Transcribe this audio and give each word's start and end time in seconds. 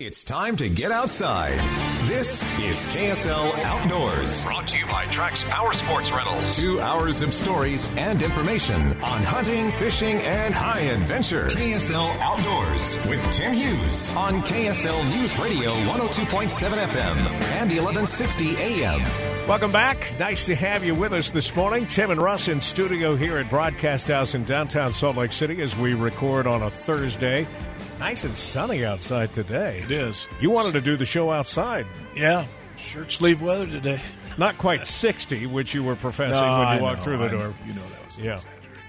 It's 0.00 0.22
time 0.22 0.56
to 0.58 0.68
get 0.68 0.92
outside. 0.92 1.58
This 2.06 2.56
is 2.60 2.86
KSL 2.94 3.52
Outdoors. 3.64 4.44
Brought 4.44 4.68
to 4.68 4.78
you 4.78 4.86
by 4.86 5.06
Trax 5.06 5.44
Power 5.46 5.72
Sports 5.72 6.12
Rentals. 6.12 6.56
Two 6.56 6.80
hours 6.80 7.20
of 7.20 7.34
stories 7.34 7.90
and 7.96 8.22
information 8.22 8.80
on 8.80 9.22
hunting, 9.24 9.72
fishing, 9.72 10.18
and 10.18 10.54
high 10.54 10.82
adventure. 10.82 11.48
KSL 11.48 12.16
Outdoors 12.20 12.96
with 13.08 13.20
Tim 13.32 13.52
Hughes 13.52 14.14
on 14.14 14.40
KSL 14.42 15.02
News 15.10 15.36
Radio 15.36 15.72
102.7 15.72 16.46
FM 16.46 17.16
and 17.58 17.68
1160 17.68 18.56
AM. 18.56 19.37
Welcome 19.48 19.72
back. 19.72 20.12
Nice 20.18 20.44
to 20.46 20.54
have 20.54 20.84
you 20.84 20.94
with 20.94 21.14
us 21.14 21.30
this 21.30 21.56
morning. 21.56 21.86
Tim 21.86 22.10
and 22.10 22.20
Russ 22.20 22.48
in 22.48 22.60
studio 22.60 23.16
here 23.16 23.38
at 23.38 23.48
Broadcast 23.48 24.06
House 24.08 24.34
in 24.34 24.44
downtown 24.44 24.92
Salt 24.92 25.16
Lake 25.16 25.32
City 25.32 25.62
as 25.62 25.74
we 25.74 25.94
record 25.94 26.46
on 26.46 26.60
a 26.62 26.68
Thursday. 26.70 27.46
Nice 27.98 28.24
and 28.24 28.36
sunny 28.36 28.84
outside 28.84 29.32
today. 29.32 29.80
It 29.84 29.90
is. 29.90 30.28
You 30.38 30.50
wanted 30.50 30.74
to 30.74 30.82
do 30.82 30.98
the 30.98 31.06
show 31.06 31.30
outside. 31.32 31.86
Yeah. 32.14 32.44
Shirt 32.76 33.10
sleeve 33.10 33.40
weather 33.40 33.66
today. 33.66 34.00
Not 34.36 34.58
quite 34.58 34.86
60, 34.86 35.46
which 35.46 35.72
you 35.72 35.82
were 35.82 35.96
professing 35.96 36.42
No, 36.46 36.58
when 36.58 36.60
you 36.60 36.66
I 36.66 36.80
walked 36.82 36.98
know, 36.98 37.04
through 37.04 37.16
the 37.18 37.24
I 37.24 37.28
door. 37.28 37.38
know. 37.40 37.54
You 37.66 37.72
know 37.72 37.88
that 37.88 38.04
was 38.06 38.18
Yeah. 38.18 38.40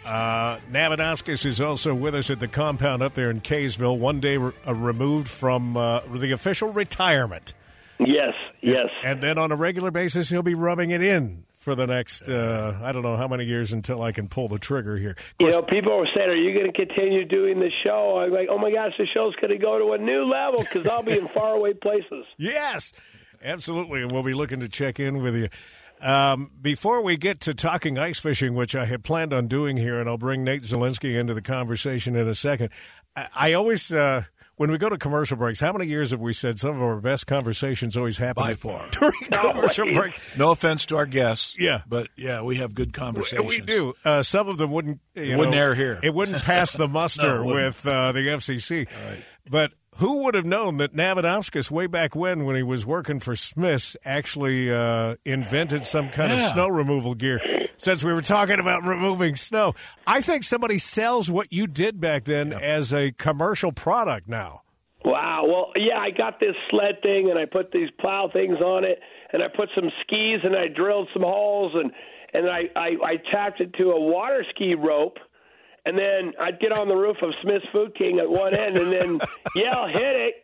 Uh, 0.06 0.60
Navadowskis 0.72 1.46
is 1.46 1.62
also 1.62 1.96
with 1.96 2.14
us 2.16 2.30
at 2.30 2.42
the 2.42 2.50
compound 2.50 3.02
up 3.02 3.14
there 3.14 3.30
in 3.32 3.40
Kaysville, 3.40 3.98
one 3.98 4.20
day 4.20 4.36
re- 4.36 4.52
uh, 4.68 4.74
removed 4.76 5.30
from 5.30 5.78
uh, 5.78 6.02
the 6.02 6.34
official 6.34 6.74
retirement. 6.74 7.54
Yes, 8.00 8.34
yes. 8.62 8.88
And 9.04 9.22
then 9.22 9.38
on 9.38 9.52
a 9.52 9.56
regular 9.56 9.92
basis, 9.92 10.30
he'll 10.30 10.44
be 10.44 10.56
rubbing 10.56 10.92
it 10.92 11.02
in 11.02 11.46
for 11.60 11.76
the 11.76 11.86
next, 11.86 12.28
uh, 12.30 12.80
I 12.82 12.92
don't 12.94 13.04
know 13.04 13.18
how 13.18 13.28
many 13.28 13.44
years 13.44 13.74
until 13.74 14.02
I 14.02 14.14
can 14.14 14.30
pull 14.30 14.48
the 14.48 14.58
trigger 14.58 14.98
here. 14.98 15.12
Of 15.12 15.18
You 15.40 15.50
know, 15.50 15.62
people 15.62 15.98
were 15.98 16.08
saying, 16.16 16.30
"Are 16.30 16.36
you 16.36 16.54
going 16.54 16.72
to 16.72 16.86
continue 16.86 17.26
doing 17.26 17.60
the 17.60 17.70
show?" 17.84 18.20
I'm 18.20 18.32
like, 18.32 18.48
"Oh 18.50 18.58
my 18.58 18.72
gosh, 18.72 18.94
the 18.98 19.06
show's 19.14 19.36
going 19.36 19.52
to 19.52 19.58
go 19.58 19.78
to 19.78 19.92
a 19.92 19.98
new 19.98 20.24
level 20.24 20.60
because 20.60 20.88
I'll 20.88 21.04
be 21.04 21.18
in 21.18 21.28
faraway 21.34 21.74
places." 21.74 22.26
Yes, 22.38 22.94
absolutely. 23.44 24.02
And 24.02 24.12
we'll 24.12 24.24
be 24.24 24.34
looking 24.34 24.62
to 24.62 24.70
check 24.70 25.00
in 25.00 25.22
with 25.22 25.36
you. 25.36 25.50
Um, 26.02 26.52
before 26.62 27.02
we 27.04 27.18
get 27.18 27.42
to 27.42 27.54
talking 27.54 28.00
ice 28.00 28.20
fishing, 28.20 28.56
which 28.56 28.74
I 28.74 28.86
had 28.86 29.04
planned 29.04 29.34
on 29.34 29.48
doing 29.48 29.76
here, 29.76 30.00
and 30.00 30.08
I'll 30.08 30.18
bring 30.18 30.46
Nate 30.46 30.64
Zielinski 30.64 31.20
into 31.20 31.34
the 31.34 31.42
conversation 31.42 32.16
in 32.16 32.26
a 32.28 32.36
second, 32.36 32.70
I, 33.16 33.28
I 33.36 33.54
always. 33.54 33.94
Uh, 33.94 34.24
when 34.60 34.70
we 34.72 34.78
go 34.78 34.90
to 34.90 34.98
commercial 34.98 35.38
breaks, 35.38 35.62
how 35.62 35.72
many 35.72 35.86
years 35.88 36.12
have 36.12 36.20
we 36.20 36.34
said 36.34 36.60
some 36.60 36.72
of 36.72 36.82
our 36.82 37.00
best 37.00 37.28
conversations 37.28 37.96
always 37.96 38.18
happen 38.18 38.44
By 38.44 38.56
far. 38.56 38.90
during 38.92 39.14
commercial 39.32 39.84
Always. 39.86 39.98
break? 39.98 40.14
No 40.38 40.52
offense 40.52 40.86
to 40.88 40.98
our 40.98 41.06
guests. 41.06 41.56
Yeah. 41.58 41.84
But 41.88 42.10
yeah, 42.18 42.42
we 42.42 42.58
have 42.58 42.76
good 42.76 42.92
conversations. 42.92 43.48
We 43.48 43.62
do. 43.62 43.94
Uh, 44.04 44.22
some 44.22 44.50
of 44.50 44.58
them 44.58 44.70
wouldn't. 44.72 45.00
You 45.16 45.38
Wouldn't 45.38 45.56
know, 45.56 45.62
air 45.62 45.76
here. 45.76 45.98
It 46.04 46.14
wouldn't 46.14 46.44
pass 46.44 46.74
the 46.74 46.88
muster 46.90 47.40
No, 47.40 47.46
wouldn't. 47.46 47.66
with 47.68 47.88
uh, 47.88 48.12
the 48.12 48.20
FCC. 48.20 48.88
Right. 48.88 49.24
But 49.50 49.72
who 50.00 50.24
would 50.24 50.34
have 50.34 50.46
known 50.46 50.78
that 50.78 50.96
Navadowskis, 50.96 51.70
way 51.70 51.86
back 51.86 52.16
when, 52.16 52.46
when 52.46 52.56
he 52.56 52.64
was 52.64 52.86
working 52.86 53.20
for 53.20 53.36
Smiths, 53.36 53.96
actually 54.04 54.74
uh, 54.74 55.16
invented 55.26 55.86
some 55.86 56.10
kind 56.10 56.32
of 56.32 56.42
snow 56.42 56.68
removal 56.70 57.16
gear? 57.16 57.68
Since 57.78 58.04
we 58.04 58.14
were 58.14 58.22
talking 58.22 58.60
about 58.60 58.84
removing 58.84 59.36
snow, 59.36 59.74
I 60.08 60.22
think 60.22 60.44
somebody 60.44 60.78
sells 60.78 61.30
what 61.30 61.52
you 61.52 61.68
did 61.68 62.00
back 62.00 62.24
then 62.24 62.52
as 62.52 62.94
a 62.94 63.12
commercial 63.12 63.72
product 63.72 64.28
now. 64.28 64.64
Wow. 65.06 65.46
Well, 65.48 65.72
yeah, 65.76 65.98
I 65.98 66.12
got 66.12 66.40
this 66.40 66.56
sled 66.70 67.02
thing, 67.02 67.30
and 67.30 67.40
I 67.40 67.46
put 67.46 67.72
these 67.72 67.90
plow 68.00 68.30
things 68.32 68.58
on 68.60 68.84
it, 68.84 69.00
and 69.32 69.42
I 69.42 69.48
put 69.48 69.70
some 69.76 69.90
skis, 70.02 70.40
and 70.44 70.56
I 70.56 70.68
drilled 70.68 71.08
some 71.14 71.24
holes, 71.24 71.74
and 71.76 71.92
and 72.34 72.50
I 72.50 72.64
I, 72.76 72.90
I 73.04 73.16
tapped 73.32 73.62
it 73.62 73.74
to 73.76 73.92
a 73.92 74.00
water 74.00 74.46
ski 74.54 74.76
rope. 74.76 75.18
And 75.86 75.98
then 75.98 76.34
I'd 76.40 76.60
get 76.60 76.72
on 76.72 76.88
the 76.88 76.96
roof 76.96 77.18
of 77.22 77.32
Smith's 77.42 77.66
Food 77.72 77.96
King 77.96 78.20
at 78.20 78.30
one 78.30 78.54
end 78.54 78.78
and 78.78 78.92
then 78.92 79.20
yell, 79.56 79.88
hit 79.88 80.16
it. 80.16 80.36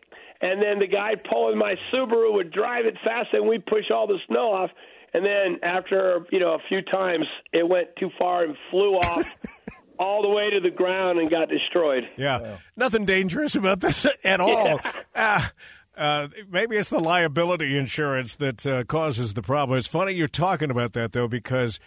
And 0.42 0.62
then 0.62 0.80
the 0.80 0.88
guy 0.88 1.16
pulling 1.16 1.58
my 1.58 1.76
Subaru 1.92 2.34
would 2.34 2.52
drive 2.52 2.86
it 2.86 2.96
fast 3.04 3.30
and 3.34 3.48
we'd 3.48 3.66
push 3.66 3.86
all 3.94 4.08
the 4.08 4.20
snow 4.28 4.52
off. 4.52 4.70
And 5.14 5.26
then 5.26 5.60
after, 5.64 6.26
you 6.32 6.40
know, 6.40 6.54
a 6.54 6.60
few 6.68 6.82
times, 6.82 7.26
it 7.54 7.68
went 7.68 7.96
too 7.98 8.10
far 8.20 8.44
and 8.44 8.56
flew 8.70 8.96
off 8.96 9.38
all 10.00 10.22
the 10.22 10.30
way 10.30 10.50
to 10.50 10.60
the 10.60 10.70
ground 10.70 11.20
and 11.20 11.30
got 11.30 11.50
destroyed. 11.50 12.04
Yeah, 12.18 12.58
nothing 12.76 13.06
dangerous 13.06 13.56
about 13.56 13.80
this 13.80 14.06
at 14.24 14.42
all. 14.42 14.80
Ah, 15.16 15.52
uh, 15.98 16.28
maybe 16.50 16.76
it's 16.76 16.90
the 16.90 17.00
liability 17.00 17.78
insurance 17.78 18.36
that 18.36 18.66
uh, 18.66 18.84
causes 18.84 19.34
the 19.34 19.42
problem. 19.42 19.78
It's 19.78 19.88
funny 19.88 20.14
you're 20.14 20.28
talking 20.28 20.70
about 20.70 20.94
that 20.94 21.14
though, 21.14 21.28
because 21.28 21.80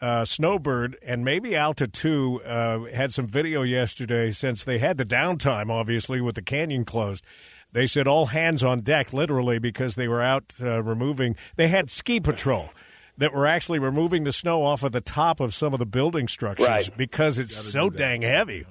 uh, 0.00 0.24
Snowbird 0.24 0.96
and 1.02 1.24
maybe 1.24 1.56
Alta 1.56 1.86
too 1.88 2.40
uh, 2.44 2.80
had 2.94 3.12
some 3.12 3.26
video 3.26 3.62
yesterday 3.62 4.30
since 4.30 4.64
they 4.64 4.78
had 4.78 4.96
the 4.98 5.04
downtime, 5.04 5.70
obviously 5.70 6.20
with 6.20 6.34
the 6.36 6.42
canyon 6.42 6.84
closed. 6.84 7.24
They 7.72 7.86
said 7.86 8.08
all 8.08 8.26
hands 8.26 8.64
on 8.64 8.80
deck, 8.80 9.12
literally, 9.12 9.58
because 9.58 9.94
they 9.96 10.08
were 10.08 10.22
out 10.22 10.54
uh, 10.62 10.82
removing. 10.82 11.36
They 11.56 11.68
had 11.68 11.90
ski 11.90 12.20
patrol. 12.20 12.70
That 13.18 13.34
were 13.34 13.48
actually 13.48 13.80
removing 13.80 14.22
the 14.22 14.30
snow 14.32 14.62
off 14.62 14.84
of 14.84 14.92
the 14.92 15.00
top 15.00 15.40
of 15.40 15.52
some 15.52 15.72
of 15.72 15.80
the 15.80 15.86
building 15.86 16.28
structures 16.28 16.68
Right. 16.68 16.90
because 16.96 17.40
it's 17.40 17.56
so 17.56 17.90
dang 17.90 18.22
heavy. 18.22 18.64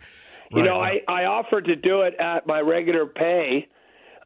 You 0.52 0.64
know, 0.64 0.80
Right. 0.80 1.02
I, 1.06 1.24
I 1.24 1.26
offered 1.26 1.66
to 1.66 1.76
do 1.76 2.04
it 2.04 2.14
at 2.18 2.48
my 2.48 2.62
regular 2.62 3.06
pay, 3.06 3.68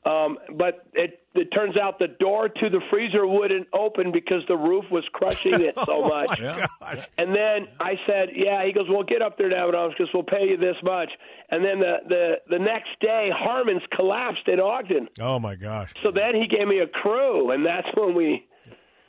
um, 0.05 0.37
but 0.57 0.85
it, 0.93 1.19
it 1.35 1.49
turns 1.55 1.77
out 1.77 1.99
the 1.99 2.07
door 2.19 2.49
to 2.49 2.69
the 2.69 2.81
freezer 2.89 3.25
wouldn't 3.27 3.67
open 3.73 4.11
because 4.11 4.41
the 4.47 4.57
roof 4.57 4.85
was 4.91 5.03
crushing 5.13 5.61
it 5.61 5.75
so 5.85 6.01
much. 6.07 6.39
Gosh. 6.39 7.07
And 7.17 7.33
then 7.35 7.67
I 7.79 7.93
said, 8.07 8.29
"Yeah." 8.35 8.65
He 8.65 8.73
goes, 8.73 8.87
"Well, 8.89 9.03
get 9.03 9.21
up 9.21 9.37
there, 9.37 9.49
Davidoff, 9.51 9.89
because 9.89 10.09
we'll 10.13 10.23
pay 10.23 10.49
you 10.49 10.57
this 10.57 10.75
much." 10.83 11.09
And 11.49 11.63
then 11.63 11.79
the 11.79 11.95
the 12.09 12.33
the 12.49 12.59
next 12.59 12.89
day, 12.99 13.29
Harmon's 13.33 13.83
collapsed 13.95 14.47
in 14.47 14.59
Ogden. 14.59 15.07
Oh 15.19 15.39
my 15.39 15.55
gosh! 15.55 15.93
So 16.03 16.11
then 16.11 16.33
he 16.35 16.47
gave 16.47 16.67
me 16.67 16.79
a 16.79 16.87
crew, 16.87 17.51
and 17.51 17.65
that's 17.65 17.87
when 17.95 18.15
we. 18.15 18.47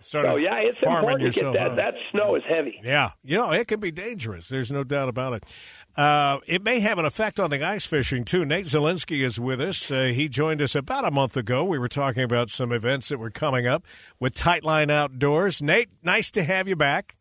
Started 0.04 0.32
So 0.32 0.36
yeah, 0.38 0.56
it's 0.56 0.82
important 0.82 1.32
to 1.32 1.40
get 1.40 1.52
that. 1.52 1.70
out. 1.70 1.76
That 1.76 1.94
snow 2.10 2.34
is 2.34 2.42
heavy. 2.48 2.80
Yeah, 2.82 3.12
you 3.22 3.36
know 3.38 3.52
it 3.52 3.68
can 3.68 3.78
be 3.78 3.92
dangerous. 3.92 4.48
There's 4.48 4.72
no 4.72 4.82
doubt 4.82 5.08
about 5.08 5.32
it. 5.34 5.44
Uh, 5.96 6.38
it 6.46 6.62
may 6.62 6.80
have 6.80 6.98
an 6.98 7.04
effect 7.04 7.38
on 7.38 7.50
the 7.50 7.62
ice 7.62 7.84
fishing 7.84 8.24
too. 8.24 8.44
Nate 8.44 8.66
Zielinski 8.66 9.24
is 9.24 9.38
with 9.38 9.60
us. 9.60 9.90
Uh, 9.90 10.04
he 10.04 10.28
joined 10.28 10.62
us 10.62 10.74
about 10.74 11.04
a 11.04 11.10
month 11.10 11.36
ago. 11.36 11.64
We 11.64 11.78
were 11.78 11.88
talking 11.88 12.22
about 12.22 12.48
some 12.48 12.72
events 12.72 13.10
that 13.10 13.18
were 13.18 13.30
coming 13.30 13.66
up 13.66 13.84
with 14.18 14.34
Tightline 14.34 14.90
Outdoors. 14.90 15.60
Nate, 15.60 15.90
nice 16.02 16.30
to 16.30 16.42
have 16.44 16.66
you 16.66 16.76
back. 16.76 17.16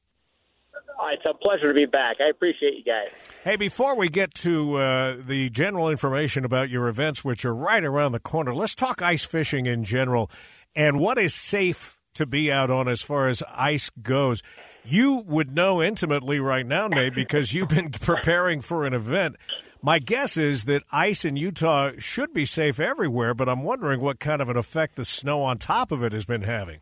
Oh, 0.73 1.09
it's 1.11 1.25
a 1.25 1.33
pleasure 1.33 1.67
to 1.67 1.73
be 1.73 1.85
back. 1.85 2.17
I 2.21 2.29
appreciate 2.29 2.75
you 2.75 2.83
guys. 2.83 3.07
Hey, 3.43 3.55
before 3.55 3.95
we 3.95 4.07
get 4.07 4.35
to 4.35 4.75
uh, 4.75 5.15
the 5.19 5.49
general 5.49 5.89
information 5.89 6.45
about 6.45 6.69
your 6.69 6.87
events, 6.87 7.25
which 7.25 7.43
are 7.43 7.55
right 7.55 7.83
around 7.83 8.11
the 8.11 8.19
corner, 8.19 8.53
let's 8.53 8.75
talk 8.75 9.01
ice 9.01 9.25
fishing 9.25 9.65
in 9.65 9.83
general 9.83 10.29
and 10.75 10.99
what 10.99 11.17
is 11.17 11.33
safe 11.33 11.99
to 12.13 12.25
be 12.25 12.51
out 12.51 12.69
on 12.69 12.87
as 12.87 13.01
far 13.01 13.27
as 13.27 13.41
ice 13.53 13.89
goes. 14.01 14.43
You 14.83 15.23
would 15.27 15.53
know 15.53 15.81
intimately 15.81 16.39
right 16.39 16.65
now, 16.65 16.87
Nate, 16.87 17.15
because 17.15 17.53
you've 17.53 17.69
been 17.69 17.89
preparing 17.89 18.61
for 18.61 18.85
an 18.85 18.93
event. 18.93 19.35
My 19.83 19.97
guess 19.97 20.37
is 20.37 20.65
that 20.65 20.83
ice 20.91 21.25
in 21.25 21.35
Utah 21.35 21.91
should 21.97 22.33
be 22.33 22.45
safe 22.45 22.79
everywhere, 22.79 23.33
but 23.33 23.49
I'm 23.49 23.63
wondering 23.63 23.99
what 23.99 24.19
kind 24.19 24.41
of 24.41 24.49
an 24.49 24.57
effect 24.57 24.95
the 24.95 25.05
snow 25.05 25.41
on 25.41 25.57
top 25.57 25.91
of 25.91 26.03
it 26.03 26.13
has 26.13 26.25
been 26.25 26.43
having. 26.43 26.81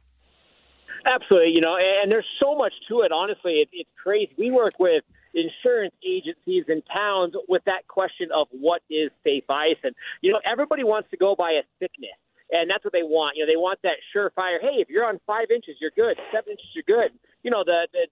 Absolutely, 1.05 1.51
you 1.51 1.61
know, 1.61 1.77
and 1.77 2.11
there's 2.11 2.27
so 2.41 2.55
much 2.55 2.73
to 2.89 3.01
it. 3.01 3.11
Honestly, 3.13 3.63
it, 3.63 3.69
it's 3.71 3.89
crazy. 4.03 4.33
We 4.37 4.51
work 4.51 4.73
with 4.79 5.03
insurance 5.33 5.95
agencies 6.05 6.65
and 6.67 6.83
towns 6.91 7.35
with 7.47 7.63
that 7.65 7.87
question 7.87 8.29
of 8.35 8.47
what 8.51 8.81
is 8.89 9.09
safe 9.23 9.45
ice, 9.49 9.79
and 9.83 9.95
you 10.21 10.31
know, 10.31 10.41
everybody 10.45 10.83
wants 10.83 11.09
to 11.11 11.17
go 11.17 11.35
by 11.35 11.51
a 11.51 11.63
thickness. 11.79 12.17
And 12.51 12.69
that's 12.69 12.83
what 12.83 12.93
they 12.93 13.03
want. 13.03 13.37
You 13.37 13.45
know, 13.45 13.51
they 13.51 13.61
want 13.61 13.79
that 13.83 14.01
surefire. 14.09 14.57
Hey, 14.59 14.81
if 14.81 14.89
you're 14.89 15.05
on 15.05 15.19
five 15.27 15.51
inches, 15.53 15.75
you're 15.79 15.93
good. 15.95 16.17
Seven 16.33 16.51
inches, 16.51 16.65
you're 16.73 16.83
good. 16.83 17.11
You 17.43 17.51
know, 17.51 17.63
the 17.63 17.87
the 17.91 18.07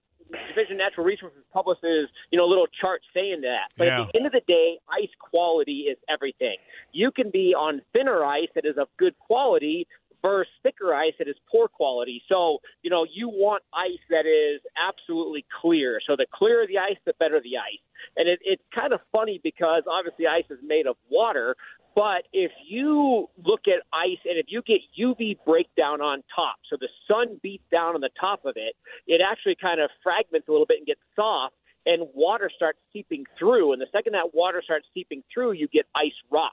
Division 0.48 0.72
of 0.72 0.78
Natural 0.78 1.06
Resources 1.06 1.42
publishes, 1.52 2.08
you 2.30 2.38
know, 2.38 2.44
a 2.44 2.50
little 2.50 2.66
chart 2.80 3.00
saying 3.14 3.40
that. 3.42 3.72
But 3.76 3.86
Yeah. 3.86 4.02
at 4.02 4.12
the 4.12 4.18
end 4.18 4.26
of 4.26 4.32
the 4.32 4.42
day, 4.46 4.78
ice 4.88 5.08
quality 5.18 5.88
is 5.88 5.96
everything. 6.08 6.58
You 6.92 7.10
can 7.10 7.30
be 7.30 7.54
on 7.54 7.80
thinner 7.92 8.24
ice 8.24 8.50
that 8.54 8.66
is 8.66 8.76
of 8.76 8.88
good 8.98 9.18
quality 9.18 9.86
versus 10.20 10.52
thicker 10.62 10.94
ice 10.94 11.14
that 11.18 11.28
is 11.28 11.36
poor 11.50 11.68
quality. 11.68 12.22
So, 12.28 12.60
you 12.82 12.90
know, 12.90 13.06
you 13.10 13.28
want 13.28 13.62
ice 13.72 14.00
that 14.10 14.26
is 14.26 14.60
absolutely 14.76 15.46
clear. 15.60 16.00
So 16.06 16.16
the 16.16 16.26
clearer 16.32 16.66
the 16.66 16.78
ice, 16.78 16.98
the 17.04 17.14
better 17.14 17.40
the 17.40 17.56
ice. 17.56 17.78
And 18.16 18.28
it, 18.28 18.40
it's 18.44 18.62
kind 18.74 18.92
of 18.92 19.00
funny 19.12 19.40
because 19.42 19.84
obviously 19.86 20.26
ice 20.26 20.44
is 20.50 20.58
made 20.62 20.86
of 20.86 20.96
water, 21.08 21.56
but 21.98 22.22
if 22.32 22.52
you 22.64 23.26
look 23.44 23.62
at 23.66 23.82
ice, 23.92 24.22
and 24.24 24.38
if 24.38 24.46
you 24.48 24.62
get 24.62 24.78
UV 24.96 25.36
breakdown 25.44 26.00
on 26.00 26.22
top, 26.32 26.54
so 26.70 26.76
the 26.78 26.86
sun 27.08 27.40
beats 27.42 27.64
down 27.72 27.96
on 27.96 28.00
the 28.00 28.10
top 28.20 28.44
of 28.44 28.52
it, 28.54 28.76
it 29.08 29.20
actually 29.20 29.56
kind 29.60 29.80
of 29.80 29.90
fragments 30.00 30.46
a 30.46 30.52
little 30.52 30.64
bit 30.64 30.78
and 30.78 30.86
gets 30.86 31.00
soft, 31.16 31.56
and 31.86 32.06
water 32.14 32.52
starts 32.54 32.78
seeping 32.92 33.24
through. 33.36 33.72
And 33.72 33.82
the 33.82 33.88
second 33.90 34.12
that 34.12 34.32
water 34.32 34.62
starts 34.64 34.86
seeping 34.94 35.24
through, 35.34 35.52
you 35.52 35.66
get 35.66 35.86
ice 35.96 36.14
rot. 36.30 36.52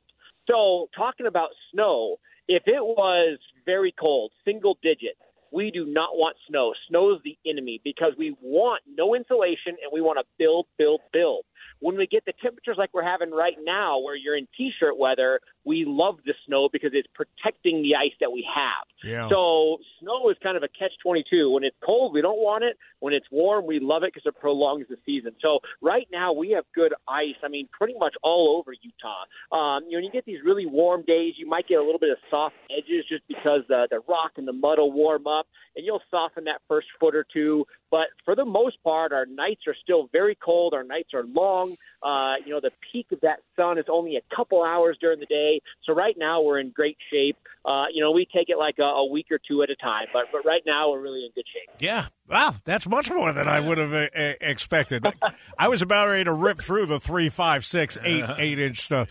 So, 0.50 0.89
talking 0.97 1.27
about 1.27 1.50
snow, 1.71 2.18
if 2.48 2.63
it 2.65 2.83
was 2.83 3.38
very 3.68 3.94
cold, 4.00 4.31
single 4.45 4.80
digit, 4.81 5.15
we 5.51 5.69
do 5.69 5.86
not 5.86 6.18
want 6.18 6.38
snow. 6.50 6.74
Snow 6.89 7.13
is 7.13 7.21
the 7.24 7.38
enemy 7.48 7.81
because 7.83 8.13
we 8.18 8.36
want 8.41 8.81
no 8.88 9.13
insulation 9.13 9.77
and 9.81 9.91
we 9.94 10.01
want 10.01 10.18
to 10.18 10.25
build, 10.39 10.65
build, 10.80 11.01
build. 11.13 11.45
When 11.86 11.98
we 11.98 12.08
get 12.08 12.26
the 12.26 12.34
temperatures 12.42 12.78
like 12.80 12.90
we're 12.96 13.04
having 13.04 13.30
right 13.30 13.58
now, 13.64 14.00
where 14.00 14.16
you're 14.16 14.36
in 14.36 14.48
t-shirt 14.58 14.98
weather, 14.98 15.40
we 15.65 15.83
love 15.85 16.17
the 16.25 16.33
snow 16.45 16.69
because 16.71 16.91
it's 16.94 17.07
protecting 17.13 17.81
the 17.81 17.95
ice 17.95 18.13
that 18.21 18.31
we 18.31 18.47
have. 18.53 18.88
Yeah. 19.03 19.27
So 19.29 19.77
snow 20.00 20.29
is 20.29 20.38
kind 20.41 20.56
of 20.56 20.63
a 20.63 20.67
catch-22. 20.67 21.51
When 21.51 21.63
it's 21.63 21.75
cold, 21.83 22.13
we 22.13 22.21
don't 22.21 22.39
want 22.39 22.63
it. 22.63 22.77
When 23.00 23.13
it's 23.13 23.25
warm, 23.31 23.65
we 23.65 23.79
love 23.79 24.03
it 24.03 24.13
because 24.13 24.27
it 24.27 24.39
prolongs 24.39 24.85
the 24.89 24.97
season. 25.06 25.33
So 25.41 25.59
right 25.81 26.07
now 26.12 26.33
we 26.33 26.51
have 26.51 26.65
good 26.73 26.94
ice. 27.07 27.35
I 27.44 27.47
mean, 27.50 27.67
pretty 27.71 27.95
much 28.00 28.13
all 28.23 28.57
over 28.57 28.73
Utah. 28.73 29.25
Um, 29.56 29.83
you 29.85 29.91
know, 29.91 29.97
when 29.97 30.03
you 30.06 30.12
get 30.12 30.25
these 30.25 30.39
really 30.45 30.65
warm 30.65 31.03
days, 31.06 31.33
you 31.38 31.47
might 31.47 31.67
get 31.67 31.75
a 31.79 31.83
little 31.83 32.00
bit 32.00 32.12
of 32.12 32.17
soft 32.29 32.56
edges 32.71 33.06
just 33.09 33.23
because 33.27 33.62
the 33.67 33.88
the 33.89 34.00
rock 34.07 34.33
and 34.38 34.47
the 34.47 34.53
mud 34.53 34.79
will 34.79 34.91
warm 34.91 35.27
up, 35.27 35.47
and 35.75 35.85
you'll 35.85 36.01
soften 36.12 36.45
that 36.45 36.62
first 36.67 36.88
foot 37.00 37.15
or 37.15 37.25
two. 37.31 37.65
But 37.91 38.07
for 38.23 38.35
the 38.35 38.45
most 38.45 38.81
part, 38.83 39.13
our 39.13 39.25
nights 39.25 39.62
are 39.67 39.75
still 39.81 40.09
very 40.12 40.35
cold. 40.35 40.73
Our 40.73 40.83
nights 40.83 41.13
are 41.13 41.23
long. 41.23 41.77
Uh, 42.03 42.35
you 42.45 42.51
know, 42.51 42.59
the 42.59 42.71
peak 42.91 43.07
of 43.12 43.21
that 43.21 43.39
sun 43.56 43.77
is 43.77 43.85
only 43.89 44.17
a 44.17 44.35
couple 44.35 44.63
hours 44.63 44.97
during 45.00 45.19
the 45.19 45.25
day. 45.25 45.55
So 45.86 45.94
right 45.94 46.16
now 46.18 46.42
we're 46.42 46.60
in 46.60 46.72
great 46.72 46.98
shape. 47.12 47.38
Uh, 47.66 47.86
you 47.92 48.04
know, 48.04 48.12
we 48.12 48.28
take 48.31 48.50
it 48.50 48.57
like 48.57 48.75
a, 48.80 48.84
a 48.84 49.10
week 49.10 49.28
or 49.31 49.40
two 49.40 49.63
at 49.63 49.69
a 49.69 49.75
time, 49.75 50.06
but 50.13 50.25
but 50.31 50.46
right 50.46 50.62
now 50.66 50.92
we're 50.92 51.02
really 51.02 51.25
in 51.25 51.31
good 51.34 51.46
shape. 51.52 51.75
Yeah. 51.80 52.07
Wow, 52.28 52.56
that's 52.63 52.88
much 52.88 53.12
more 53.12 53.34
than 53.34 53.48
I 53.48 53.60
would 53.60 53.78
have 53.78 53.94
uh, 53.94 54.07
uh, 54.16 54.34
expected. 54.42 55.06
I 55.60 55.68
was 55.68 55.84
about 55.84 56.07
ready 56.07 56.24
to 56.24 56.34
rip 56.34 56.60
through 56.60 56.88
the 56.88 57.00
three, 57.00 57.30
five, 57.30 57.63
six, 57.63 58.00
eight, 58.04 58.25
eight 58.38 58.60
inch 58.60 58.80
stuff, 58.80 59.10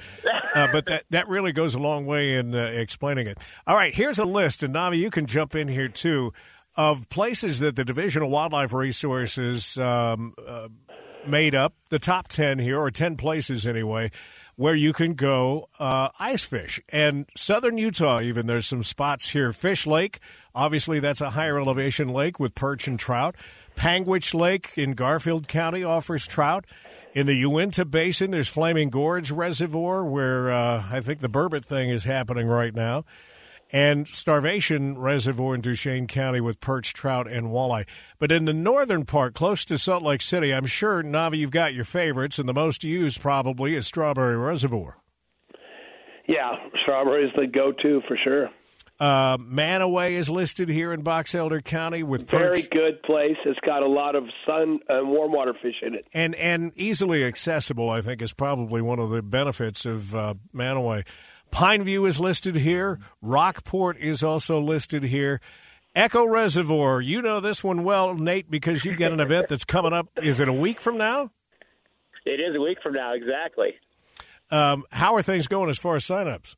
uh, 0.55 0.67
but 0.73 0.87
that 0.87 1.05
that 1.11 1.29
really 1.29 1.52
goes 1.52 1.76
a 1.76 1.79
long 1.79 2.06
way 2.06 2.35
in 2.35 2.55
uh, 2.55 2.64
explaining 2.64 3.29
it. 3.29 3.38
All 3.69 3.76
right, 3.76 3.94
here's 3.94 4.19
a 4.19 4.25
list, 4.25 4.64
and 4.64 4.75
Navi, 4.75 4.99
you 4.99 5.11
can 5.11 5.26
jump 5.26 5.55
in 5.55 5.69
here 5.69 5.88
too, 5.88 6.32
of 6.76 7.08
places 7.08 7.61
that 7.61 7.76
the 7.76 7.85
Division 7.85 8.23
of 8.23 8.31
Wildlife 8.31 8.73
Resources 8.73 9.79
um, 9.79 10.35
uh, 10.44 10.69
made 11.25 11.55
up 11.55 11.75
the 11.90 12.00
top 12.00 12.26
ten 12.26 12.58
here, 12.58 12.81
or 12.81 12.90
ten 12.90 13.17
places 13.17 13.64
anyway, 13.64 14.11
where 14.56 14.74
you 14.74 14.92
can 14.92 15.14
go 15.14 15.68
uh, 15.78 16.08
ice 16.18 16.44
fish. 16.44 16.80
And 16.88 17.26
southern 17.36 17.78
Utah, 17.78 18.20
even 18.20 18.46
there's 18.46 18.66
some 18.66 18.82
spots 18.82 19.30
here. 19.30 19.52
Fish 19.52 19.86
Lake, 19.86 20.20
obviously 20.54 21.00
that's 21.00 21.20
a 21.20 21.30
higher 21.30 21.58
elevation 21.58 22.08
lake 22.08 22.38
with 22.38 22.54
perch 22.54 22.86
and 22.86 22.98
trout. 22.98 23.34
Panguitch 23.76 24.34
Lake 24.34 24.72
in 24.76 24.92
Garfield 24.92 25.48
County 25.48 25.82
offers 25.82 26.26
trout. 26.26 26.64
In 27.12 27.26
the 27.26 27.34
Uinta 27.34 27.84
Basin, 27.84 28.32
there's 28.32 28.48
Flaming 28.48 28.90
Gorge 28.90 29.30
Reservoir, 29.30 30.04
where 30.04 30.50
uh, 30.52 30.84
I 30.90 31.00
think 31.00 31.20
the 31.20 31.28
burbot 31.28 31.64
thing 31.64 31.88
is 31.88 32.02
happening 32.02 32.48
right 32.48 32.74
now, 32.74 33.04
and 33.75 34.06
Starvation 34.06 34.97
Reservoir 34.97 35.56
in 35.56 35.61
Duchesne 35.61 36.06
County 36.06 36.41
with 36.41 36.61
perch, 36.61 36.94
trout, 36.94 37.26
and 37.29 37.49
walleye. 37.49 37.85
But 38.21 38.31
in 38.31 38.44
the 38.44 38.53
northern 38.53 39.05
part, 39.05 39.35
close 39.35 39.65
to 39.65 39.79
Salt 39.79 40.05
Lake 40.05 40.23
City, 40.23 40.55
I'm 40.55 40.67
sure, 40.67 41.03
Navi, 41.03 41.38
you've 41.38 41.50
got 41.50 41.75
your 41.75 41.85
favorites, 41.85 42.38
and 42.38 42.49
the 42.49 42.55
most 42.55 42.85
used 42.85 43.21
probably 43.21 43.75
is 43.75 43.85
Strawberry 43.85 44.37
Reservoir. 44.37 44.99
Yeah, 46.29 46.53
strawberry 46.85 47.25
is 47.25 47.32
the 47.37 47.49
go-to 47.49 48.00
for 48.06 48.17
sure. 48.23 48.49
Uh, 49.00 49.37
Mantua 49.41 50.06
is 50.06 50.31
listed 50.31 50.69
here 50.69 50.93
in 50.93 51.03
Box 51.03 51.35
Elder 51.35 51.61
County 51.61 52.05
with 52.05 52.31
Very 52.31 52.62
perch 52.62 52.71
good 52.71 53.03
place. 53.03 53.37
It's 53.44 53.59
got 53.67 53.82
a 53.82 53.88
lot 53.88 54.15
of 54.15 54.23
sun 54.47 54.79
and 54.88 55.09
warm 55.09 55.32
water 55.32 55.53
fish 55.61 55.75
in 55.82 55.94
it. 55.94 56.06
and 56.15 56.37
and 56.37 56.71
easily 56.76 57.25
accessible. 57.25 57.91
I 57.91 58.03
think 58.03 58.23
is 58.23 58.32
probably 58.32 58.81
one 58.81 59.00
of 59.00 59.11
the 59.11 59.21
benefits 59.21 59.85
of 59.85 60.15
uh, 60.15 60.35
Mantua. 60.53 61.03
Pineview 61.54 62.08
is 62.08 62.18
listed 62.18 62.56
here. 62.56 62.98
Rockport 63.22 63.96
is 63.98 64.24
also 64.24 64.60
listed 64.60 65.04
here. 65.04 65.40
Echo 65.94 66.26
Reservoir, 66.26 67.00
you 67.00 67.22
know 67.22 67.38
this 67.38 67.62
one 67.62 67.84
well, 67.84 68.16
Nate, 68.16 68.50
because 68.50 68.84
you've 68.84 68.98
got 68.98 69.12
an 69.12 69.20
event 69.20 69.46
that's 69.48 69.64
coming 69.64 69.92
up. 69.92 70.08
Is 70.20 70.40
it 70.40 70.48
a 70.48 70.52
week 70.52 70.80
from 70.80 70.98
now? 70.98 71.30
It 72.26 72.40
is 72.40 72.56
a 72.56 72.60
week 72.60 72.78
from 72.82 72.94
now, 72.94 73.14
exactly. 73.14 73.74
Um, 74.50 74.82
how 74.90 75.14
are 75.14 75.22
things 75.22 75.46
going 75.46 75.70
as 75.70 75.78
far 75.78 75.94
as 75.94 76.04
signups? 76.04 76.56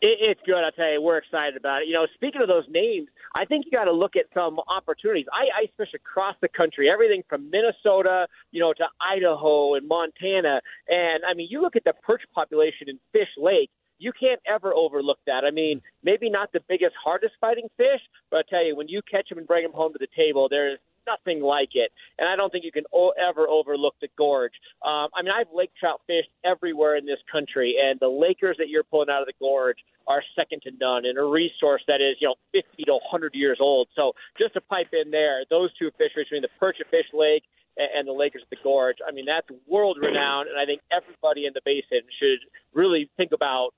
It, 0.00 0.16
it's 0.22 0.40
good. 0.46 0.56
I'll 0.56 0.72
tell 0.72 0.90
you, 0.90 1.02
we're 1.02 1.18
excited 1.18 1.58
about 1.58 1.82
it. 1.82 1.88
You 1.88 1.92
know, 1.92 2.06
speaking 2.14 2.40
of 2.40 2.48
those 2.48 2.64
names, 2.70 3.08
I 3.36 3.44
think 3.44 3.66
you 3.66 3.72
got 3.72 3.84
to 3.84 3.92
look 3.92 4.16
at 4.16 4.24
some 4.32 4.58
opportunities. 4.74 5.26
I 5.30 5.64
ice 5.64 5.70
fish 5.76 5.92
across 5.94 6.34
the 6.40 6.48
country, 6.48 6.88
everything 6.90 7.24
from 7.28 7.50
Minnesota, 7.50 8.26
you 8.52 8.60
know, 8.60 8.72
to 8.72 8.84
Idaho 9.02 9.74
and 9.74 9.86
Montana. 9.86 10.62
And 10.88 11.24
I 11.28 11.34
mean, 11.34 11.48
you 11.50 11.60
look 11.60 11.76
at 11.76 11.84
the 11.84 11.92
perch 11.92 12.22
population 12.34 12.88
in 12.88 12.98
Fish 13.12 13.28
Lake. 13.36 13.70
You 13.98 14.12
can't 14.18 14.40
ever 14.46 14.74
overlook 14.74 15.18
that. 15.26 15.44
I 15.44 15.50
mean, 15.50 15.82
maybe 16.02 16.30
not 16.30 16.52
the 16.52 16.60
biggest, 16.68 16.94
hardest 17.02 17.34
fighting 17.40 17.68
fish, 17.76 18.00
but 18.30 18.38
I 18.38 18.42
tell 18.48 18.64
you, 18.64 18.76
when 18.76 18.88
you 18.88 19.00
catch 19.10 19.28
them 19.28 19.38
and 19.38 19.46
bring 19.46 19.62
them 19.64 19.72
home 19.72 19.92
to 19.92 19.98
the 19.98 20.08
table, 20.16 20.48
there 20.48 20.72
is 20.72 20.78
nothing 21.08 21.40
like 21.40 21.70
it. 21.72 21.90
And 22.18 22.28
I 22.28 22.36
don't 22.36 22.50
think 22.50 22.64
you 22.64 22.72
can 22.72 22.84
o- 22.92 23.14
ever 23.16 23.48
overlook 23.48 23.94
the 24.00 24.08
gorge. 24.16 24.52
Um, 24.84 25.08
I 25.16 25.22
mean, 25.22 25.32
I've 25.32 25.48
lake 25.54 25.70
trout 25.78 26.00
fished 26.06 26.30
everywhere 26.44 26.96
in 26.96 27.06
this 27.06 27.18
country, 27.30 27.76
and 27.82 27.98
the 28.00 28.08
Lakers 28.08 28.56
that 28.58 28.68
you're 28.68 28.84
pulling 28.84 29.08
out 29.08 29.22
of 29.22 29.26
the 29.26 29.38
gorge 29.40 29.78
are 30.06 30.22
second 30.36 30.62
to 30.62 30.70
none, 30.80 31.06
and 31.06 31.18
a 31.18 31.24
resource 31.24 31.82
that 31.88 32.00
is, 32.00 32.16
you 32.20 32.28
know, 32.28 32.36
50 32.52 32.84
to 32.84 32.92
100 32.92 33.34
years 33.34 33.58
old. 33.60 33.88
So 33.96 34.12
just 34.38 34.54
to 34.54 34.60
pipe 34.60 34.92
in 34.92 35.10
there, 35.10 35.44
those 35.50 35.70
two 35.78 35.90
fisheries 35.98 36.26
between 36.26 36.42
the 36.42 36.52
Perch 36.60 36.76
Fish 36.90 37.08
Lake 37.12 37.44
and, 37.76 37.88
and 37.96 38.08
the 38.08 38.12
Lakers 38.12 38.42
at 38.42 38.50
the 38.50 38.62
gorge, 38.62 38.96
I 39.06 39.12
mean, 39.12 39.26
that's 39.26 39.46
world 39.66 39.98
renowned, 40.00 40.48
and 40.48 40.58
I 40.58 40.64
think 40.64 40.80
everybody 40.92 41.46
in 41.46 41.52
the 41.54 41.62
basin 41.64 42.04
should 42.20 42.40
really 42.72 43.10
think 43.16 43.32
about 43.32 43.72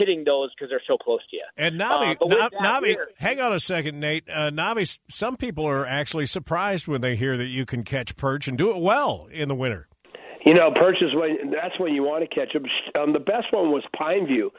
hitting 0.00 0.24
those 0.24 0.50
because 0.54 0.70
they're 0.70 0.82
so 0.86 0.96
close 0.96 1.20
to 1.30 1.36
you. 1.36 1.42
And 1.56 1.78
Navi, 1.80 2.16
Uh, 2.20 2.26
Na- 2.26 2.48
Navi, 2.80 2.86
here- 2.86 3.08
hang 3.18 3.40
on 3.40 3.52
a 3.52 3.60
second, 3.60 4.00
Nate. 4.00 4.24
Uh, 4.28 4.50
Navi, 4.50 4.98
some 5.08 5.36
people 5.36 5.64
are 5.66 5.86
actually 5.86 6.26
surprised 6.26 6.88
when 6.88 7.00
they 7.02 7.14
hear 7.14 7.36
that 7.36 7.46
you 7.48 7.64
can 7.66 7.84
catch 7.84 8.16
perch 8.16 8.48
and 8.48 8.58
do 8.58 8.70
it 8.70 8.78
well 8.80 9.28
in 9.30 9.48
the 9.48 9.54
winter. 9.54 9.86
You 10.44 10.54
know, 10.54 10.72
perch 10.74 10.96
is 11.02 11.14
when 11.14 11.50
that's 11.52 11.78
when 11.78 11.92
you 11.94 12.02
want 12.02 12.28
to 12.28 12.34
catch 12.34 12.52
them. 12.54 12.64
Um, 12.98 13.12
the 13.12 13.20
best 13.20 13.52
one 13.52 13.70
was 13.70 13.84
Pine 13.96 14.26
View. 14.26 14.50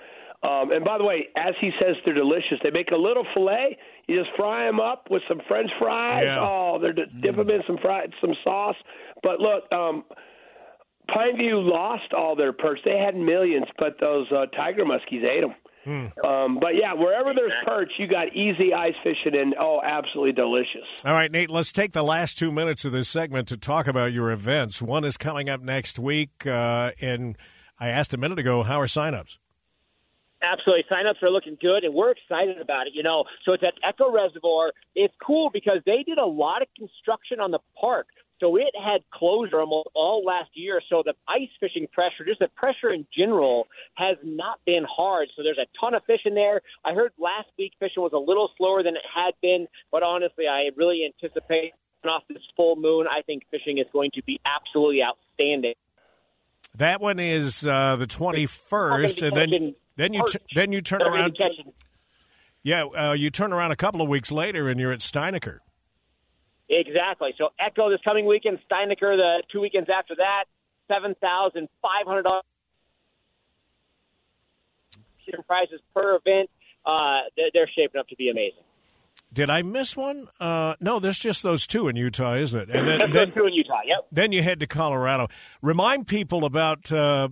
Um, 0.44 0.72
and 0.72 0.84
by 0.86 0.98
the 0.98 1.04
way, 1.04 1.28
as 1.36 1.54
he 1.60 1.72
says, 1.80 1.96
they're 2.06 2.14
delicious. 2.16 2.58
They 2.64 2.72
make 2.72 2.90
a 2.92 2.96
little 2.98 3.26
fillet. 3.34 3.78
You 4.08 4.20
just 4.24 4.36
fry 4.36 4.66
them 4.66 4.80
up 4.80 5.08
with 5.12 5.22
some 5.28 5.40
French 5.48 5.70
fries. 5.80 6.24
Yeah. 6.26 6.40
Oh, 6.40 6.80
they're 6.82 6.94
dip 6.94 7.36
them 7.36 7.50
in 7.50 7.62
some 7.68 7.78
fried 7.78 8.12
some 8.22 8.34
sauce. 8.44 8.76
But 9.24 9.40
look, 9.40 9.72
um, 9.72 10.04
Pineview 11.16 11.64
lost 11.70 12.14
all 12.16 12.36
their 12.36 12.54
perch. 12.54 12.80
They 12.86 12.98
had 12.98 13.16
millions, 13.16 13.66
but 13.78 14.00
those 14.00 14.32
uh, 14.32 14.46
tiger 14.56 14.86
muskies 14.86 15.24
ate 15.24 15.42
them. 15.42 15.56
Um, 16.24 16.60
but 16.60 16.76
yeah, 16.76 16.94
wherever 16.94 17.34
there's 17.34 17.52
perch, 17.66 17.92
you 17.98 18.08
got 18.08 18.36
easy 18.36 18.74
ice 18.74 18.94
fishing, 19.04 19.40
and 19.40 19.56
oh, 19.60 19.82
absolutely 19.84 20.32
delicious. 20.32 20.88
All 21.04 21.14
right, 21.14 21.32
Nate, 21.32 21.50
let's 21.50 21.72
take 21.72 21.94
the 21.94 22.04
last 22.04 22.38
two 22.38 22.52
minutes 22.52 22.86
of 22.86 22.92
this 22.92 23.10
segment 23.10 23.48
to 23.48 23.58
talk 23.58 23.88
about 23.88 24.14
your 24.14 24.30
events. 24.32 24.82
One 24.82 25.04
is 25.04 25.18
coming 25.18 25.50
up 25.50 25.62
next 25.62 25.98
week, 25.98 26.46
uh, 26.46 26.92
and 27.02 27.36
I 27.80 27.88
asked 27.90 28.14
a 28.14 28.18
minute 28.18 28.38
ago, 28.38 28.62
how 28.62 28.80
are 28.80 28.86
signups? 28.86 29.38
Absolutely. 30.44 30.86
Signups 30.92 31.22
are 31.24 31.30
looking 31.30 31.58
good, 31.60 31.84
and 31.84 31.94
we're 31.94 32.12
excited 32.12 32.60
about 32.60 32.88
it. 32.88 32.94
You 32.96 33.04
know, 33.04 33.26
so 33.44 33.54
it's 33.54 33.64
at 33.64 33.74
Echo 33.88 34.12
Reservoir. 34.12 34.72
It's 34.96 35.14
cool 35.26 35.50
because 35.52 35.80
they 35.86 36.04
did 36.06 36.18
a 36.18 36.26
lot 36.26 36.62
of 36.62 36.68
construction 36.78 37.40
on 37.40 37.52
the 37.52 37.60
park. 37.80 38.08
So 38.42 38.58
it 38.58 38.74
had 38.76 39.02
closure 39.14 39.62
almost 39.62 39.88
all 39.94 40.24
last 40.26 40.50
year. 40.54 40.82
So 40.90 41.04
the 41.06 41.14
ice 41.30 41.48
fishing 41.60 41.88
pressure, 41.94 42.26
just 42.26 42.40
the 42.40 42.50
pressure 42.50 42.92
in 42.92 43.06
general, 43.16 43.68
has 43.96 44.18
not 44.24 44.60
been 44.66 44.84
hard. 44.84 45.30
So 45.38 45.44
there's 45.44 45.60
a 45.60 45.68
ton 45.80 45.94
of 45.94 46.04
fish 46.06 46.22
in 46.26 46.34
there. 46.34 46.62
I 46.84 46.94
heard 46.94 47.12
last 47.20 47.48
week 47.58 47.74
fishing 47.80 48.02
was 48.02 48.12
a 48.14 48.18
little 48.18 48.50
slower 48.58 48.84
than 48.84 48.96
it 48.96 49.04
had 49.16 49.34
been, 49.42 49.68
but 49.92 50.04
honestly, 50.04 50.48
I 50.48 50.72
really 50.76 51.06
anticipate 51.06 51.74
off 52.04 52.24
this 52.28 52.42
full 52.58 52.76
moon. 52.76 53.06
I 53.08 53.22
think 53.22 53.44
fishing 53.52 53.78
is 53.78 53.86
going 53.94 54.10
to 54.16 54.24
be 54.24 54.40
absolutely 54.44 55.02
outstanding. 55.04 55.76
That 56.78 57.00
one 57.00 57.20
is 57.20 57.68
uh, 57.68 57.96
the 57.98 58.08
twenty 58.08 58.48
first, 58.48 59.22
and 59.22 59.36
then 59.36 59.76
then 59.98 60.14
you 60.14 60.26
t- 60.28 60.40
then 60.56 60.72
you 60.72 60.82
turn 60.82 61.02
around. 61.02 61.38
Yeah, 62.64 62.86
uh, 62.86 63.12
you 63.14 63.30
turn 63.30 63.54
around 63.54 63.72
a 63.72 63.76
couple 63.76 64.02
of 64.02 64.08
weeks 64.08 64.32
later, 64.32 64.68
and 64.68 64.80
you're 64.80 64.92
at 64.92 65.00
Steinaker. 65.00 65.60
Exactly. 66.72 67.34
So 67.38 67.50
Echo 67.60 67.90
this 67.90 68.00
coming 68.04 68.26
weekend, 68.26 68.58
Steinaker 68.72 69.18
the 69.18 69.44
two 69.52 69.60
weekends 69.60 69.90
after 69.90 70.16
that, 70.16 70.46
seven 70.88 71.16
thousand 71.22 71.68
five 71.82 72.08
hundred 72.08 72.24
dollars 72.24 72.44
prices 75.48 75.80
per 75.94 76.18
event. 76.18 76.50
Uh, 76.86 77.20
they're, 77.54 77.70
shaping 77.76 78.00
up 78.00 78.08
to 78.08 78.16
be 78.16 78.30
amazing. 78.30 78.64
Did 79.32 79.50
I 79.50 79.62
miss 79.62 79.96
one? 79.96 80.28
Uh, 80.40 80.76
no, 80.80 81.00
there's 81.00 81.20
just 81.20 81.44
those 81.44 81.68
two 81.68 81.88
in 81.88 81.96
Utah, 81.96 82.36
isn't 82.36 82.60
it? 82.60 82.70
And 82.70 82.88
then, 82.88 83.12
then, 83.12 83.32
true 83.32 83.48
in 83.48 83.54
Utah. 83.54 83.82
Yep. 83.86 84.08
then 84.12 84.32
you 84.32 84.42
head 84.42 84.60
to 84.60 84.68
Colorado. 84.68 85.28
Remind 85.62 86.08
people 86.08 86.44
about 86.44 86.92
uh, 86.92 87.30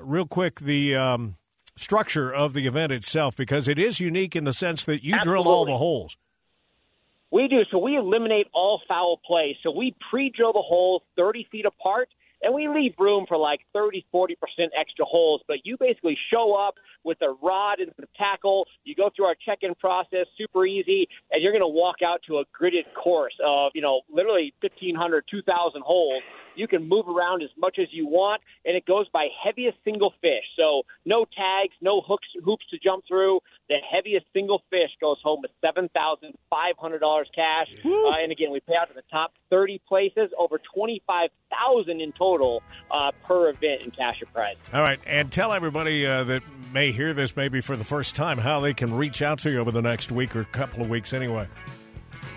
real 0.00 0.26
quick 0.26 0.60
the 0.60 0.94
um, 0.94 1.36
structure 1.74 2.32
of 2.32 2.52
the 2.52 2.66
event 2.66 2.92
itself 2.92 3.34
because 3.34 3.66
it 3.66 3.78
is 3.78 3.98
unique 3.98 4.36
in 4.36 4.44
the 4.44 4.52
sense 4.52 4.84
that 4.84 5.02
you 5.02 5.18
drill 5.20 5.48
all 5.48 5.64
the 5.64 5.78
holes. 5.78 6.16
We 7.32 7.48
do. 7.48 7.62
So 7.70 7.78
we 7.78 7.96
eliminate 7.96 8.46
all 8.52 8.82
foul 8.86 9.18
play. 9.26 9.56
So 9.62 9.70
we 9.70 9.96
pre-drill 10.10 10.52
the 10.52 10.62
holes 10.62 11.02
30 11.16 11.48
feet 11.50 11.64
apart, 11.64 12.10
and 12.42 12.54
we 12.54 12.68
leave 12.68 12.92
room 12.98 13.24
for 13.26 13.38
like 13.38 13.60
30, 13.72 14.04
40% 14.14 14.34
extra 14.78 15.06
holes. 15.06 15.40
But 15.48 15.64
you 15.64 15.78
basically 15.80 16.18
show 16.30 16.54
up 16.54 16.74
with 17.04 17.22
a 17.22 17.34
rod 17.42 17.80
and 17.80 17.90
tackle. 18.18 18.66
You 18.84 18.94
go 18.94 19.08
through 19.16 19.24
our 19.24 19.36
check-in 19.46 19.74
process, 19.76 20.26
super 20.36 20.66
easy, 20.66 21.08
and 21.30 21.42
you're 21.42 21.52
going 21.52 21.62
to 21.62 21.66
walk 21.66 21.96
out 22.04 22.20
to 22.26 22.38
a 22.38 22.44
gridded 22.44 22.84
course 23.02 23.34
of, 23.44 23.72
you 23.74 23.80
know, 23.80 24.02
literally 24.12 24.52
1,500, 24.60 25.24
2,000 25.30 25.82
holes. 25.82 26.22
You 26.56 26.68
can 26.68 26.88
move 26.88 27.08
around 27.08 27.42
as 27.42 27.50
much 27.56 27.78
as 27.78 27.88
you 27.90 28.06
want, 28.06 28.42
and 28.64 28.76
it 28.76 28.86
goes 28.86 29.08
by 29.08 29.28
heaviest 29.42 29.78
single 29.84 30.12
fish. 30.20 30.44
So 30.56 30.82
no 31.04 31.24
tags, 31.24 31.74
no 31.80 32.00
hooks, 32.00 32.28
hoops 32.44 32.64
to 32.70 32.78
jump 32.78 33.04
through. 33.06 33.40
The 33.68 33.76
heaviest 33.90 34.26
single 34.32 34.62
fish 34.70 34.90
goes 35.00 35.18
home 35.22 35.40
with 35.42 35.50
seven 35.60 35.88
thousand 35.94 36.34
five 36.50 36.74
hundred 36.78 37.00
dollars 37.00 37.28
cash. 37.34 37.68
Uh, 37.84 38.22
and 38.22 38.32
again, 38.32 38.50
we 38.50 38.60
pay 38.60 38.74
out 38.80 38.88
to 38.88 38.94
the 38.94 39.02
top 39.10 39.32
thirty 39.50 39.80
places, 39.88 40.30
over 40.38 40.58
twenty 40.74 41.02
five 41.06 41.30
thousand 41.50 42.00
in 42.00 42.12
total 42.12 42.62
uh, 42.90 43.10
per 43.24 43.48
event 43.48 43.82
in 43.82 43.90
cash 43.90 44.20
or 44.22 44.26
prize. 44.26 44.56
All 44.72 44.80
right, 44.80 44.98
and 45.06 45.30
tell 45.30 45.52
everybody 45.52 46.06
uh, 46.06 46.24
that 46.24 46.42
may 46.72 46.92
hear 46.92 47.12
this 47.14 47.36
maybe 47.36 47.60
for 47.60 47.76
the 47.76 47.84
first 47.84 48.14
time 48.14 48.38
how 48.38 48.60
they 48.60 48.74
can 48.74 48.94
reach 48.94 49.22
out 49.22 49.38
to 49.40 49.50
you 49.50 49.58
over 49.58 49.70
the 49.70 49.82
next 49.82 50.12
week 50.12 50.36
or 50.36 50.44
couple 50.44 50.82
of 50.82 50.88
weeks 50.88 51.12
anyway. 51.12 51.48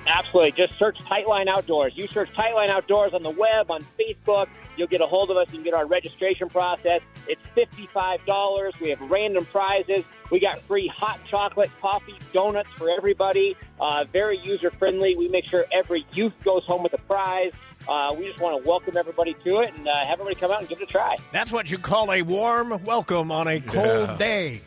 Absolutely. 0.08 0.52
Just 0.52 0.78
search 0.78 0.98
Tightline 1.00 1.48
Outdoors. 1.48 1.94
You 1.96 2.08
search 2.08 2.32
Tightline 2.34 2.70
Outdoors 2.70 3.14
on 3.14 3.24
the 3.24 3.32
web, 3.32 3.72
on 3.72 3.82
Facebook. 4.00 4.48
You'll 4.78 4.88
get 4.88 5.02
a 5.02 5.08
hold 5.08 5.32
of 5.32 5.38
us. 5.38 5.48
You 5.50 5.56
can 5.56 5.64
get 5.64 5.74
our 5.74 5.86
registration 5.86 6.50
process. 6.50 7.02
It's 7.28 7.42
$55. 7.56 8.80
We 8.80 8.90
have 8.90 9.02
random 9.02 9.46
prizes. 9.46 10.04
We 10.32 10.40
got 10.40 10.60
free 10.62 10.88
hot 10.88 11.20
chocolate, 11.30 11.72
coffee, 11.82 12.16
donuts 12.34 12.70
for 12.76 12.90
everybody. 12.90 13.56
Uh, 13.80 14.06
very 14.12 14.40
user 14.44 14.72
friendly. 14.72 15.16
We 15.16 15.28
make 15.28 15.46
sure 15.46 15.66
every 15.72 16.06
youth 16.14 16.34
goes 16.44 16.64
home 16.66 16.84
with 16.84 16.94
a 16.94 16.98
prize. 17.00 17.52
Uh, 17.88 18.14
we 18.18 18.26
just 18.28 18.40
want 18.40 18.62
to 18.64 18.68
welcome 18.68 18.98
everybody 18.98 19.36
to 19.44 19.60
it 19.60 19.72
and 19.78 19.88
uh, 19.88 19.94
have 20.06 20.20
everybody 20.20 20.36
come 20.36 20.50
out 20.52 20.60
and 20.60 20.68
give 20.70 20.82
it 20.82 20.90
a 20.90 20.92
try. 20.92 21.16
That's 21.32 21.52
what 21.52 21.70
you 21.72 21.78
call 21.78 22.12
a 22.12 22.22
warm 22.24 22.84
welcome 22.84 23.32
on 23.32 23.48
a 23.48 23.60
cold 23.60 24.18
day. 24.18 24.62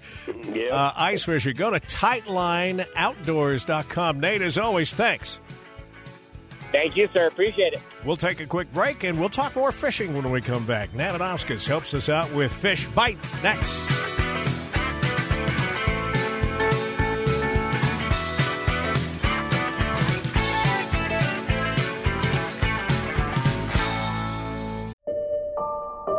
Yeah. 0.52 0.74
Uh, 0.74 0.92
ice 0.96 1.24
fishing. 1.24 1.54
Go 1.54 1.70
to 1.70 1.80
tightlineoutdoors.com. 1.80 4.20
Nate, 4.20 4.42
as 4.42 4.58
always, 4.58 4.94
thanks. 4.94 5.40
Thank 6.70 6.96
you, 6.96 7.08
sir. 7.14 7.26
Appreciate 7.28 7.72
it. 7.72 7.80
We'll 8.04 8.16
take 8.16 8.40
a 8.40 8.46
quick 8.46 8.72
break 8.72 9.02
and 9.04 9.18
we'll 9.18 9.30
talk 9.30 9.56
more 9.56 9.72
fishing 9.72 10.14
when 10.14 10.30
we 10.30 10.40
come 10.42 10.66
back. 10.66 10.92
Navadowskis 10.92 11.66
helps 11.66 11.94
us 11.94 12.08
out 12.08 12.32
with 12.34 12.52
Fish 12.52 12.86
Bites 12.88 13.42
next. 13.42 13.97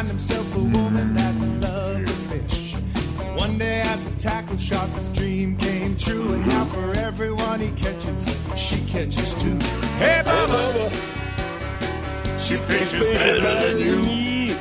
Find 0.00 0.08
himself 0.08 0.56
a 0.56 0.58
woman 0.58 1.14
that 1.14 1.34
loved 1.60 2.06
to 2.06 2.12
fish. 2.12 2.74
One 3.36 3.58
day 3.58 3.82
at 3.82 4.02
the 4.02 4.10
tackle 4.18 4.56
shop, 4.56 4.88
his 4.90 5.10
dream 5.10 5.58
came 5.58 5.94
true, 5.94 6.32
and 6.32 6.46
now 6.48 6.64
for 6.64 6.92
everyone 6.92 7.60
he 7.60 7.70
catches, 7.72 8.34
she 8.56 8.80
catches 8.86 9.34
too. 9.34 9.58
Hey, 9.98 10.22
Bubba, 10.24 10.90
she 12.38 12.56
fishes 12.56 13.10
better 13.10 13.40
than 13.40 13.78
you. 13.78 14.54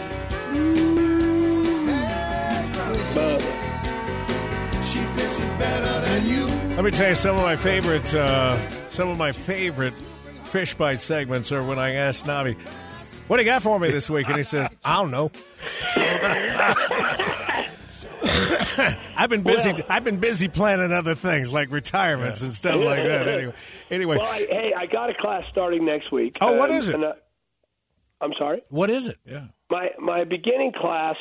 Bubba, 3.16 4.84
she 4.84 5.00
fishes 5.00 5.50
better 5.58 6.02
than 6.06 6.28
you. 6.28 6.48
Let 6.76 6.84
me 6.84 6.92
tell 6.92 7.10
you 7.10 7.16
some 7.16 7.38
of 7.38 7.44
my 7.44 7.56
favorite 7.56 8.14
uh, 8.14 8.58
some 8.90 9.08
of 9.08 9.18
my 9.18 9.32
favorite 9.32 9.94
fish 9.94 10.74
bite 10.74 11.00
segments 11.00 11.54
are 11.54 11.64
when 11.64 11.80
I 11.80 11.94
ask 11.94 12.26
Navi, 12.26 12.58
"What 13.28 13.38
do 13.38 13.44
you 13.44 13.50
got 13.50 13.64
for 13.64 13.80
me 13.80 13.90
this 13.90 14.10
week?" 14.10 14.28
and 14.28 14.36
he 14.36 14.44
says, 14.44 14.69
"I 14.86 15.02
don't 15.02 15.12
know." 15.12 15.32
I've 19.16 19.30
been 19.30 19.44
busy. 19.44 19.72
Well- 19.74 19.82
I've 19.90 20.04
been 20.04 20.18
busy 20.20 20.48
planning 20.48 20.92
other 20.92 21.16
things 21.16 21.52
like 21.52 21.72
retirements 21.72 22.42
and 22.42 22.54
stuff 22.54 22.76
like 22.76 23.04
that. 23.04 23.28
Anyway, 23.28 23.54
anyway, 23.92 24.18
well, 24.18 24.28
I, 24.28 24.40
hey, 24.50 24.74
I 24.76 24.86
got 24.86 25.10
a 25.10 25.14
class 25.14 25.44
starting 25.52 25.86
next 25.86 26.12
week. 26.12 26.38
Oh, 26.42 26.54
what 26.54 26.70
Um, 26.70 26.78
is 26.78 26.90
it? 26.90 26.96
and 26.96 27.06
I- 27.06 27.14
I'm 28.22 28.34
sorry. 28.38 28.62
what 28.70 28.90
is 28.90 29.08
it? 29.08 29.18
Yeah. 29.26 29.46
My 29.70 29.90
my 30.00 30.24
beginning 30.26 30.74
class. 30.74 31.16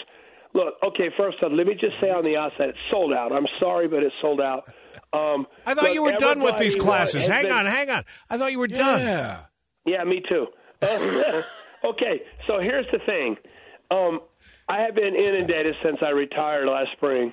Look, 0.54 0.74
okay. 0.82 1.10
First 1.16 1.36
off, 1.42 1.52
let 1.52 1.66
me 1.66 1.74
just 1.74 2.00
say 2.00 2.10
on 2.10 2.24
the 2.24 2.36
outset, 2.36 2.70
it's 2.70 2.78
sold 2.90 3.12
out. 3.12 3.32
I'm 3.32 3.46
sorry, 3.60 3.86
but 3.86 4.02
it's 4.02 4.14
sold 4.20 4.40
out. 4.40 4.66
Um, 5.12 5.46
I 5.66 5.74
thought 5.74 5.84
look, 5.84 5.94
you 5.94 6.02
were 6.02 6.12
done 6.12 6.40
with 6.40 6.58
these 6.58 6.74
uh, 6.74 6.80
classes. 6.80 7.26
Hang 7.26 7.44
been- 7.44 7.52
on, 7.52 7.66
hang 7.66 7.90
on. 7.90 8.04
I 8.30 8.38
thought 8.38 8.50
you 8.50 8.58
were 8.58 8.66
done. 8.66 9.00
Yeah. 9.02 9.40
Yeah, 9.84 10.04
me 10.04 10.22
too. 10.28 10.46
okay, 11.84 12.22
so 12.46 12.60
here's 12.60 12.86
the 12.92 12.98
thing. 13.06 13.36
Um, 13.90 14.20
I 14.68 14.80
have 14.82 14.94
been 14.94 15.14
inundated 15.14 15.74
since 15.82 15.98
I 16.02 16.10
retired 16.10 16.66
last 16.66 16.90
spring. 16.96 17.32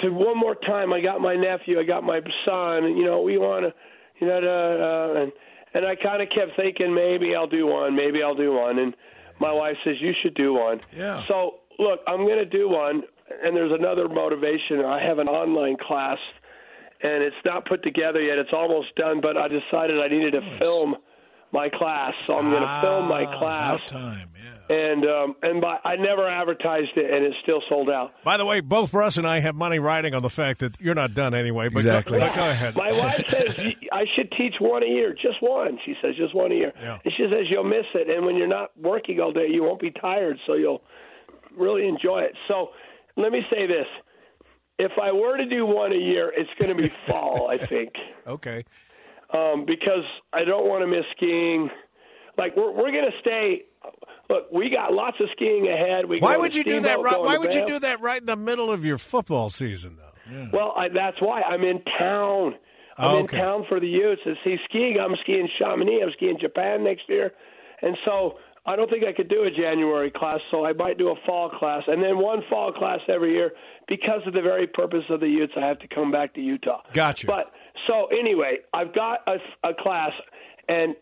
To 0.00 0.10
one 0.10 0.38
more 0.38 0.54
time, 0.54 0.92
I 0.92 1.00
got 1.00 1.20
my 1.20 1.36
nephew, 1.36 1.78
I 1.78 1.84
got 1.84 2.02
my 2.02 2.20
son. 2.46 2.96
You 2.96 3.04
know, 3.04 3.20
we 3.20 3.36
want 3.36 3.66
to, 3.66 3.74
you 4.20 4.26
know, 4.26 4.38
uh, 4.38 5.18
uh, 5.18 5.22
and 5.22 5.32
and 5.74 5.86
I 5.86 5.94
kind 5.94 6.22
of 6.22 6.28
kept 6.30 6.56
thinking 6.56 6.94
maybe 6.94 7.34
I'll 7.36 7.46
do 7.46 7.66
one, 7.66 7.94
maybe 7.94 8.22
I'll 8.22 8.34
do 8.34 8.54
one, 8.54 8.78
and 8.78 8.96
my 9.38 9.52
wife 9.52 9.76
says 9.84 9.96
you 10.00 10.12
should 10.22 10.34
do 10.34 10.54
one. 10.54 10.80
Yeah. 10.96 11.22
So 11.28 11.56
look, 11.78 12.00
I'm 12.06 12.24
going 12.26 12.38
to 12.38 12.46
do 12.46 12.68
one, 12.68 13.02
and 13.42 13.54
there's 13.54 13.72
another 13.72 14.08
motivation. 14.08 14.84
I 14.84 15.02
have 15.04 15.18
an 15.18 15.28
online 15.28 15.76
class, 15.76 16.18
and 17.02 17.22
it's 17.22 17.36
not 17.44 17.66
put 17.66 17.82
together 17.82 18.20
yet. 18.20 18.38
It's 18.38 18.52
almost 18.52 18.94
done, 18.96 19.20
but 19.20 19.36
I 19.36 19.48
decided 19.48 20.00
I 20.00 20.08
needed 20.08 20.32
to 20.32 20.58
film 20.58 20.96
my 21.52 21.68
class, 21.68 22.12
so 22.26 22.36
I'm 22.38 22.48
going 22.50 22.62
to 22.62 22.80
film 22.80 23.08
my 23.08 23.24
Ah, 23.24 23.38
class. 23.38 23.74
About 23.76 23.88
time, 23.88 24.28
yeah. 24.36 24.76
And 24.76 25.04
um, 25.04 25.34
and 25.42 25.60
by, 25.60 25.78
I 25.84 25.96
never 25.96 26.28
advertised 26.28 26.92
it, 26.96 27.12
and 27.12 27.24
it's 27.24 27.34
still 27.42 27.60
sold 27.68 27.90
out. 27.90 28.12
By 28.22 28.36
the 28.36 28.46
way, 28.46 28.60
both 28.60 28.94
Russ 28.94 29.16
and 29.16 29.26
I 29.26 29.40
have 29.40 29.56
money 29.56 29.80
riding 29.80 30.14
on 30.14 30.22
the 30.22 30.30
fact 30.30 30.60
that 30.60 30.80
you're 30.80 30.94
not 30.94 31.12
done 31.12 31.34
anyway. 31.34 31.68
But 31.68 31.78
Exactly. 31.80 32.20
Go, 32.20 32.26
go 32.34 32.48
ahead. 32.50 32.76
My 32.76 32.92
wife 32.92 33.24
says 33.28 33.54
y- 33.58 33.74
I 33.92 34.04
should 34.14 34.30
teach 34.38 34.54
one 34.60 34.84
a 34.84 34.86
year, 34.86 35.12
just 35.12 35.40
one. 35.42 35.78
She 35.84 35.94
says 36.00 36.14
just 36.16 36.36
one 36.36 36.52
a 36.52 36.54
year, 36.54 36.72
Yeah. 36.80 36.98
and 37.04 37.12
she 37.16 37.24
says 37.24 37.46
you'll 37.50 37.64
miss 37.64 37.86
it, 37.94 38.08
and 38.08 38.24
when 38.24 38.36
you're 38.36 38.46
not 38.46 38.70
working 38.78 39.18
all 39.18 39.32
day, 39.32 39.48
you 39.50 39.64
won't 39.64 39.80
be 39.80 39.90
tired, 39.90 40.36
so 40.46 40.54
you'll 40.54 40.82
really 41.58 41.88
enjoy 41.88 42.20
it. 42.20 42.34
So 42.46 42.68
let 43.16 43.32
me 43.32 43.40
say 43.50 43.66
this: 43.66 43.86
if 44.78 44.92
I 45.02 45.10
were 45.10 45.36
to 45.36 45.46
do 45.46 45.66
one 45.66 45.92
a 45.92 45.96
year, 45.96 46.32
it's 46.34 46.50
going 46.60 46.76
to 46.76 46.80
be 46.80 46.88
fall, 47.08 47.48
I 47.50 47.58
think. 47.58 47.90
Okay. 48.24 48.62
Um, 49.32 49.64
because 49.66 50.04
I 50.32 50.44
don't 50.44 50.66
want 50.66 50.82
to 50.82 50.86
miss 50.86 51.04
skiing. 51.16 51.70
Like 52.38 52.56
we're 52.56 52.72
we're 52.72 52.90
going 52.92 53.10
to 53.10 53.18
stay. 53.18 53.62
Look, 54.28 54.52
we 54.52 54.70
got 54.70 54.92
lots 54.92 55.16
of 55.20 55.28
skiing 55.32 55.66
ahead. 55.68 56.06
We 56.06 56.20
Why 56.20 56.36
would 56.36 56.54
you 56.54 56.62
do 56.64 56.80
that? 56.80 57.00
Right, 57.00 57.20
why 57.20 57.34
to 57.34 57.40
would 57.40 57.54
you 57.54 57.66
do 57.66 57.78
that 57.80 58.00
right 58.00 58.20
in 58.20 58.26
the 58.26 58.36
middle 58.36 58.70
of 58.70 58.84
your 58.84 58.98
football 58.98 59.50
season, 59.50 59.96
though? 59.96 60.48
Well, 60.52 60.72
I, 60.76 60.88
that's 60.88 61.20
why 61.20 61.42
I'm 61.42 61.62
in 61.64 61.82
town. 61.98 62.54
I'm 62.96 63.10
Oh, 63.10 63.18
in 63.20 63.26
town 63.26 63.64
for 63.68 63.80
the 63.80 63.88
Utes 63.88 64.22
to 64.24 64.34
see 64.44 64.56
skiing. 64.68 64.98
I'm 65.00 65.16
skiing 65.22 65.48
Chamonix. 65.58 66.02
I'm 66.02 66.12
skiing 66.16 66.36
Japan 66.40 66.84
next 66.84 67.08
year, 67.08 67.32
and 67.82 67.96
so 68.04 68.38
I 68.64 68.76
don't 68.76 68.88
think 68.90 69.04
I 69.04 69.12
could 69.12 69.28
do 69.28 69.42
a 69.42 69.50
January 69.50 70.10
class. 70.10 70.38
So 70.50 70.64
I 70.64 70.72
might 70.74 70.98
do 70.98 71.08
a 71.08 71.14
fall 71.26 71.50
class, 71.50 71.82
and 71.88 72.02
then 72.02 72.18
one 72.18 72.42
fall 72.48 72.72
class 72.72 73.00
every 73.08 73.32
year 73.32 73.52
because 73.88 74.20
of 74.26 74.34
the 74.34 74.42
very 74.42 74.66
purpose 74.68 75.04
of 75.08 75.18
the 75.20 75.28
Utes. 75.28 75.52
I 75.56 75.66
have 75.66 75.78
to 75.80 75.88
come 75.88 76.12
back 76.12 76.34
to 76.34 76.40
Utah. 76.40 76.82
Gotcha. 76.92 77.26
But 77.26 77.50
so 77.86 78.06
anyway, 78.06 78.58
I've 78.72 78.94
got 78.94 79.20
a, 79.26 79.36
a 79.68 79.74
class, 79.74 80.12
and 80.68 80.94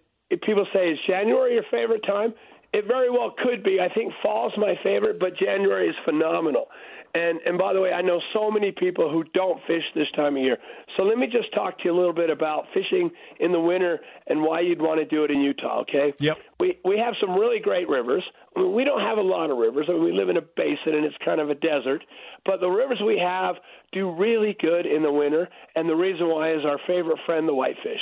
people 0.43 0.67
say, 0.73 0.91
"Is 0.91 0.99
January 1.07 1.55
your 1.55 1.65
favorite 1.71 2.05
time?" 2.07 2.35
It 2.73 2.87
very 2.87 3.11
well 3.11 3.35
could 3.43 3.63
be. 3.63 3.81
I 3.81 3.89
think 3.93 4.13
fall's 4.23 4.53
my 4.59 4.75
favorite, 4.83 5.19
but 5.19 5.37
January 5.37 5.89
is 5.89 5.95
phenomenal. 6.05 6.69
And 7.15 7.41
and 7.47 7.57
by 7.57 7.73
the 7.73 7.81
way, 7.81 7.93
I 7.93 8.03
know 8.03 8.21
so 8.35 8.51
many 8.51 8.71
people 8.71 9.11
who 9.11 9.25
don't 9.33 9.61
fish 9.67 9.83
this 9.95 10.09
time 10.15 10.37
of 10.37 10.43
year. 10.43 10.59
So 10.97 11.05
let 11.05 11.17
me 11.17 11.27
just 11.27 11.53
talk 11.55 11.79
to 11.79 11.85
you 11.85 11.93
a 11.95 11.97
little 11.97 12.13
bit 12.13 12.29
about 12.29 12.67
fishing 12.75 13.11
in 13.41 13.53
the 13.53 13.61
winter 13.61 14.01
and 14.27 14.43
why 14.43 14.61
you'd 14.61 14.83
want 14.83 15.01
to 15.01 15.07
do 15.07 15.25
it 15.25 15.31
in 15.31 15.41
Utah. 15.41 15.81
Okay? 15.81 16.13
Yep. 16.21 16.39
We 16.61 16.79
we 16.85 16.99
have 16.99 17.15
some 17.21 17.33
really 17.35 17.61
great 17.61 17.89
rivers. 17.89 18.25
I 18.55 18.61
mean, 18.61 18.75
we 18.75 18.85
don't 18.85 19.01
have 19.01 19.19
a 19.19 19.23
lot 19.23 19.51
of 19.51 19.57
rivers. 19.57 19.87
I 19.89 19.93
mean, 19.93 20.05
we 20.05 20.13
live 20.13 20.29
in 20.29 20.37
a 20.37 20.43
basin 20.43 20.95
and 20.95 21.05
it's 21.05 21.17
kind 21.25 21.41
of 21.41 21.49
a 21.49 21.55
desert. 21.55 22.05
But 22.45 22.61
the 22.61 22.69
rivers 22.69 23.01
we 23.05 23.19
have 23.19 23.57
do 23.93 24.15
really 24.15 24.57
good 24.61 24.85
in 24.85 25.03
the 25.03 25.13
winter, 25.13 25.49
and 25.75 25.89
the 25.89 25.97
reason 25.97 26.29
why 26.29 26.53
is 26.53 26.65
our 26.65 26.79
favorite 26.87 27.19
friend, 27.25 27.49
the 27.49 27.55
whitefish. 27.55 28.01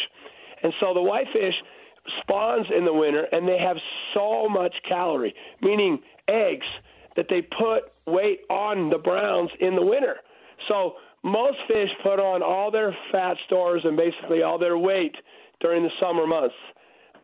And 0.62 0.72
so 0.80 0.94
the 0.94 1.02
whitefish 1.02 1.54
spawns 2.20 2.66
in 2.76 2.84
the 2.84 2.92
winter, 2.92 3.26
and 3.30 3.46
they 3.46 3.58
have 3.58 3.76
so 4.14 4.48
much 4.48 4.74
calorie, 4.88 5.34
meaning 5.60 5.98
eggs 6.28 6.66
that 7.16 7.26
they 7.28 7.42
put 7.42 7.90
weight 8.06 8.40
on 8.50 8.90
the 8.90 8.98
browns 8.98 9.50
in 9.60 9.74
the 9.74 9.84
winter. 9.84 10.16
So 10.68 10.94
most 11.22 11.58
fish 11.68 11.88
put 12.02 12.20
on 12.20 12.42
all 12.42 12.70
their 12.70 12.96
fat 13.10 13.36
stores 13.46 13.82
and 13.84 13.96
basically 13.96 14.42
all 14.42 14.58
their 14.58 14.78
weight 14.78 15.14
during 15.60 15.82
the 15.82 15.90
summer 16.00 16.26
months, 16.26 16.54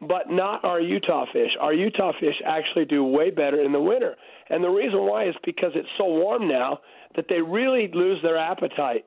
but 0.00 0.30
not 0.30 0.64
our 0.64 0.80
Utah 0.80 1.26
fish. 1.32 1.50
Our 1.60 1.72
Utah 1.72 2.12
fish 2.18 2.34
actually 2.44 2.86
do 2.86 3.04
way 3.04 3.30
better 3.30 3.60
in 3.60 3.72
the 3.72 3.80
winter. 3.80 4.16
And 4.50 4.64
the 4.64 4.70
reason 4.70 5.02
why 5.02 5.28
is 5.28 5.34
because 5.44 5.72
it's 5.74 5.88
so 5.98 6.04
warm 6.06 6.48
now 6.48 6.80
that 7.14 7.26
they 7.28 7.40
really 7.40 7.90
lose 7.92 8.20
their 8.22 8.38
appetite. 8.38 9.04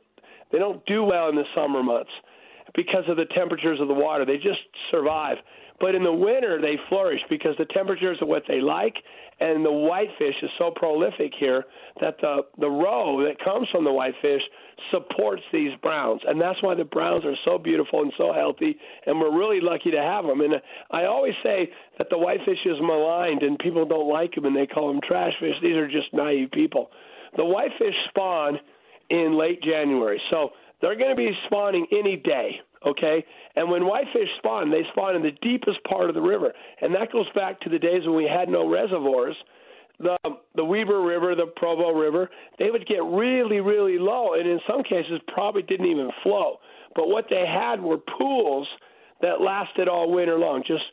They 0.51 0.59
don't 0.59 0.85
do 0.85 1.03
well 1.03 1.29
in 1.29 1.35
the 1.35 1.43
summer 1.55 1.83
months 1.83 2.11
because 2.75 3.03
of 3.07 3.17
the 3.17 3.25
temperatures 3.35 3.79
of 3.81 3.87
the 3.87 3.93
water. 3.93 4.25
They 4.25 4.37
just 4.37 4.59
survive. 4.91 5.37
But 5.79 5.93
in 5.93 6.03
the 6.03 6.13
winter, 6.13 6.61
they 6.61 6.77
flourish 6.87 7.19
because 7.29 7.55
the 7.57 7.65
temperatures 7.65 8.17
are 8.21 8.27
what 8.27 8.43
they 8.47 8.61
like, 8.61 8.95
and 9.41 9.65
the 9.65 9.71
whitefish 9.71 10.35
is 10.41 10.49
so 10.57 10.71
prolific 10.73 11.33
here 11.37 11.65
that 11.99 12.15
the 12.21 12.43
the 12.57 12.69
roe 12.69 13.21
that 13.25 13.43
comes 13.43 13.67
from 13.71 13.83
the 13.83 13.91
whitefish 13.91 14.41
supports 14.91 15.41
these 15.51 15.71
browns, 15.81 16.21
and 16.25 16.39
that's 16.39 16.61
why 16.63 16.75
the 16.75 16.85
browns 16.85 17.25
are 17.25 17.35
so 17.43 17.57
beautiful 17.57 18.01
and 18.01 18.13
so 18.17 18.31
healthy, 18.31 18.77
and 19.05 19.19
we're 19.19 19.37
really 19.37 19.59
lucky 19.59 19.91
to 19.91 20.01
have 20.01 20.25
them. 20.25 20.39
And 20.39 20.55
uh, 20.55 20.59
I 20.91 21.05
always 21.05 21.33
say 21.43 21.69
that 21.99 22.09
the 22.09 22.17
whitefish 22.17 22.59
is 22.65 22.77
maligned, 22.79 23.43
and 23.43 23.59
people 23.59 23.85
don't 23.85 24.07
like 24.07 24.35
them, 24.35 24.45
and 24.45 24.55
they 24.55 24.67
call 24.67 24.87
them 24.87 25.01
trash 25.05 25.33
fish. 25.41 25.55
These 25.61 25.75
are 25.75 25.87
just 25.87 26.13
naive 26.13 26.51
people. 26.51 26.89
The 27.35 27.43
whitefish 27.43 27.95
spawn 28.09 28.59
in 29.09 29.37
late 29.37 29.61
January, 29.61 30.21
so 30.31 30.51
they're 30.81 30.95
going 30.95 31.15
to 31.15 31.21
be 31.21 31.31
spawning 31.47 31.85
any 31.91 32.15
day 32.15 32.61
okay? 32.85 33.25
And 33.55 33.69
when 33.69 33.85
whitefish 33.85 34.29
spawn, 34.37 34.69
they 34.69 34.83
spawn 34.91 35.15
in 35.15 35.23
the 35.23 35.31
deepest 35.41 35.83
part 35.87 36.09
of 36.09 36.15
the 36.15 36.21
river, 36.21 36.53
and 36.81 36.93
that 36.95 37.11
goes 37.11 37.27
back 37.33 37.59
to 37.61 37.69
the 37.69 37.79
days 37.79 38.03
when 38.05 38.15
we 38.15 38.29
had 38.31 38.49
no 38.49 38.69
reservoirs. 38.69 39.35
The 39.99 40.17
the 40.55 40.65
Weber 40.65 41.01
River, 41.01 41.35
the 41.35 41.47
Provo 41.55 41.91
River, 41.91 42.29
they 42.59 42.69
would 42.69 42.85
get 42.85 43.03
really, 43.03 43.61
really 43.61 43.97
low, 43.97 44.33
and 44.33 44.47
in 44.47 44.59
some 44.67 44.83
cases 44.83 45.19
probably 45.27 45.61
didn't 45.61 45.85
even 45.85 46.09
flow. 46.21 46.59
But 46.95 47.07
what 47.07 47.25
they 47.29 47.45
had 47.45 47.81
were 47.81 47.97
pools 47.97 48.67
that 49.21 49.41
lasted 49.41 49.87
all 49.87 50.11
winter 50.11 50.37
long, 50.37 50.63
just 50.67 50.83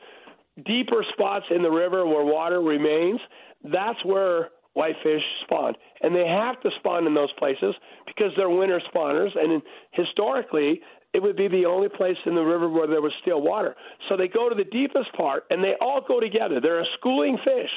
deeper 0.64 1.04
spots 1.12 1.46
in 1.50 1.62
the 1.62 1.70
river 1.70 2.06
where 2.06 2.24
water 2.24 2.60
remains. 2.60 3.20
That's 3.64 4.04
where 4.04 4.50
whitefish 4.74 5.22
spawn, 5.44 5.74
and 6.00 6.14
they 6.14 6.26
have 6.26 6.60
to 6.62 6.70
spawn 6.78 7.06
in 7.06 7.14
those 7.14 7.32
places 7.38 7.74
because 8.06 8.32
they're 8.36 8.50
winter 8.50 8.80
spawners. 8.92 9.36
And 9.36 9.62
historically, 9.92 10.80
it 11.12 11.22
would 11.22 11.36
be 11.36 11.48
the 11.48 11.66
only 11.66 11.88
place 11.88 12.16
in 12.24 12.34
the 12.34 12.42
river 12.42 12.68
where 12.68 12.86
there 12.86 13.02
was 13.02 13.12
still 13.20 13.42
water. 13.42 13.74
So 14.08 14.16
they 14.16 14.28
go 14.28 14.48
to 14.48 14.54
the 14.54 14.64
deepest 14.64 15.12
part, 15.14 15.44
and 15.50 15.62
they 15.62 15.74
all 15.80 16.00
go 16.06 16.20
together. 16.20 16.60
They're 16.60 16.80
a 16.80 16.86
schooling 16.98 17.36
fish. 17.44 17.70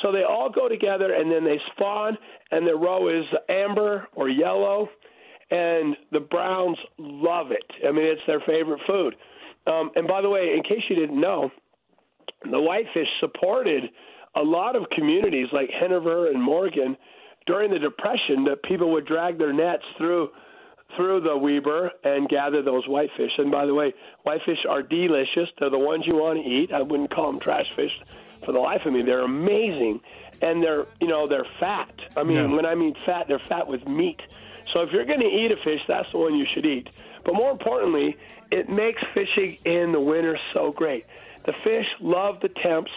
So 0.00 0.10
they 0.10 0.22
all 0.22 0.48
go 0.48 0.68
together, 0.68 1.12
and 1.12 1.30
then 1.30 1.44
they 1.44 1.60
spawn, 1.72 2.16
and 2.50 2.66
the 2.66 2.74
roe 2.74 3.08
is 3.08 3.26
amber 3.48 4.08
or 4.14 4.30
yellow, 4.30 4.88
and 5.50 5.96
the 6.12 6.20
browns 6.20 6.78
love 6.98 7.50
it. 7.50 7.86
I 7.86 7.92
mean, 7.92 8.06
it's 8.06 8.22
their 8.26 8.40
favorite 8.40 8.80
food. 8.86 9.16
Um, 9.66 9.90
and 9.94 10.08
by 10.08 10.22
the 10.22 10.30
way, 10.30 10.54
in 10.56 10.62
case 10.62 10.82
you 10.88 10.96
didn't 10.96 11.20
know, 11.20 11.50
the 12.50 12.60
whitefish 12.60 13.08
supported 13.20 13.84
a 14.34 14.40
lot 14.40 14.76
of 14.76 14.84
communities 14.96 15.48
like 15.52 15.68
Hanover 15.78 16.30
and 16.30 16.42
Morgan 16.42 16.96
during 17.46 17.70
the 17.70 17.78
Depression 17.78 18.44
that 18.44 18.62
people 18.62 18.90
would 18.92 19.06
drag 19.06 19.36
their 19.36 19.52
nets 19.52 19.84
through– 19.98 20.30
through 20.96 21.20
the 21.20 21.36
Weber 21.36 21.90
and 22.04 22.28
gather 22.28 22.62
those 22.62 22.86
whitefish. 22.86 23.32
And 23.38 23.50
by 23.50 23.66
the 23.66 23.74
way, 23.74 23.94
whitefish 24.24 24.64
are 24.68 24.82
delicious. 24.82 25.48
They're 25.58 25.70
the 25.70 25.78
ones 25.78 26.04
you 26.10 26.18
want 26.18 26.38
to 26.42 26.44
eat. 26.48 26.72
I 26.72 26.82
wouldn't 26.82 27.10
call 27.10 27.30
them 27.30 27.40
trash 27.40 27.72
fish 27.74 27.92
for 28.44 28.52
the 28.52 28.60
life 28.60 28.84
of 28.84 28.92
me. 28.92 29.02
They're 29.02 29.20
amazing, 29.24 30.00
and 30.40 30.62
they're 30.62 30.86
you 31.00 31.08
know 31.08 31.26
they're 31.26 31.46
fat. 31.60 31.92
I 32.16 32.22
mean, 32.22 32.36
Yeah. 32.36 32.46
when 32.54 32.66
I 32.66 32.74
mean 32.74 32.94
fat, 33.06 33.26
they're 33.28 33.38
fat 33.48 33.66
with 33.68 33.86
meat. 33.88 34.20
So 34.72 34.80
if 34.82 34.90
you're 34.92 35.04
going 35.04 35.20
to 35.20 35.26
eat 35.26 35.50
a 35.52 35.56
fish, 35.56 35.80
that's 35.88 36.10
the 36.12 36.18
one 36.18 36.34
you 36.34 36.46
should 36.52 36.64
eat. 36.64 36.88
But 37.24 37.34
more 37.34 37.50
importantly, 37.50 38.16
it 38.50 38.68
makes 38.68 39.02
fishing 39.12 39.56
in 39.64 39.92
the 39.92 40.00
winter 40.00 40.38
so 40.54 40.72
great. 40.72 41.04
The 41.46 41.52
fish 41.64 41.86
love 42.00 42.40
the 42.40 42.48
temps. 42.48 42.90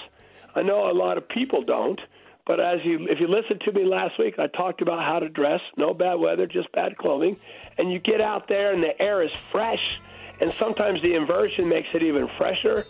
I 0.56 0.62
know 0.62 0.90
a 0.90 0.94
lot 0.94 1.18
of 1.18 1.28
people 1.28 1.64
don't. 1.64 2.00
But 2.46 2.60
as 2.60 2.80
you, 2.84 3.08
if 3.10 3.20
you 3.20 3.28
listened 3.28 3.62
to 3.62 3.72
me 3.72 3.86
last 3.86 4.20
week, 4.20 4.38
I 4.38 4.48
talked 4.48 4.82
about 4.82 5.04
how 5.04 5.20
to 5.20 5.30
dress. 5.30 5.62
No 5.78 5.94
bad 5.94 6.16
weather, 6.16 6.46
just 6.46 6.72
bad 6.74 6.98
clothing. 6.98 7.38
And 7.78 7.92
you 7.92 8.00
get 8.00 8.22
out 8.22 8.48
there, 8.48 8.72
and 8.72 8.84
the 8.84 9.00
air 9.02 9.24
is 9.24 9.32
fresh. 9.52 10.00
And 10.40 10.54
sometimes 10.60 11.02
the 11.02 11.16
inversion 11.16 11.68
makes 11.68 11.88
it 11.94 12.04
even 12.04 12.30
fresher. 12.38 12.86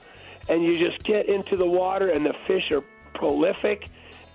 And 0.50 0.64
you 0.64 0.78
just 0.78 1.04
get 1.04 1.30
into 1.30 1.56
the 1.56 1.66
water, 1.66 2.10
and 2.10 2.26
the 2.26 2.34
fish 2.48 2.70
are 2.72 2.84
prolific. 3.14 3.88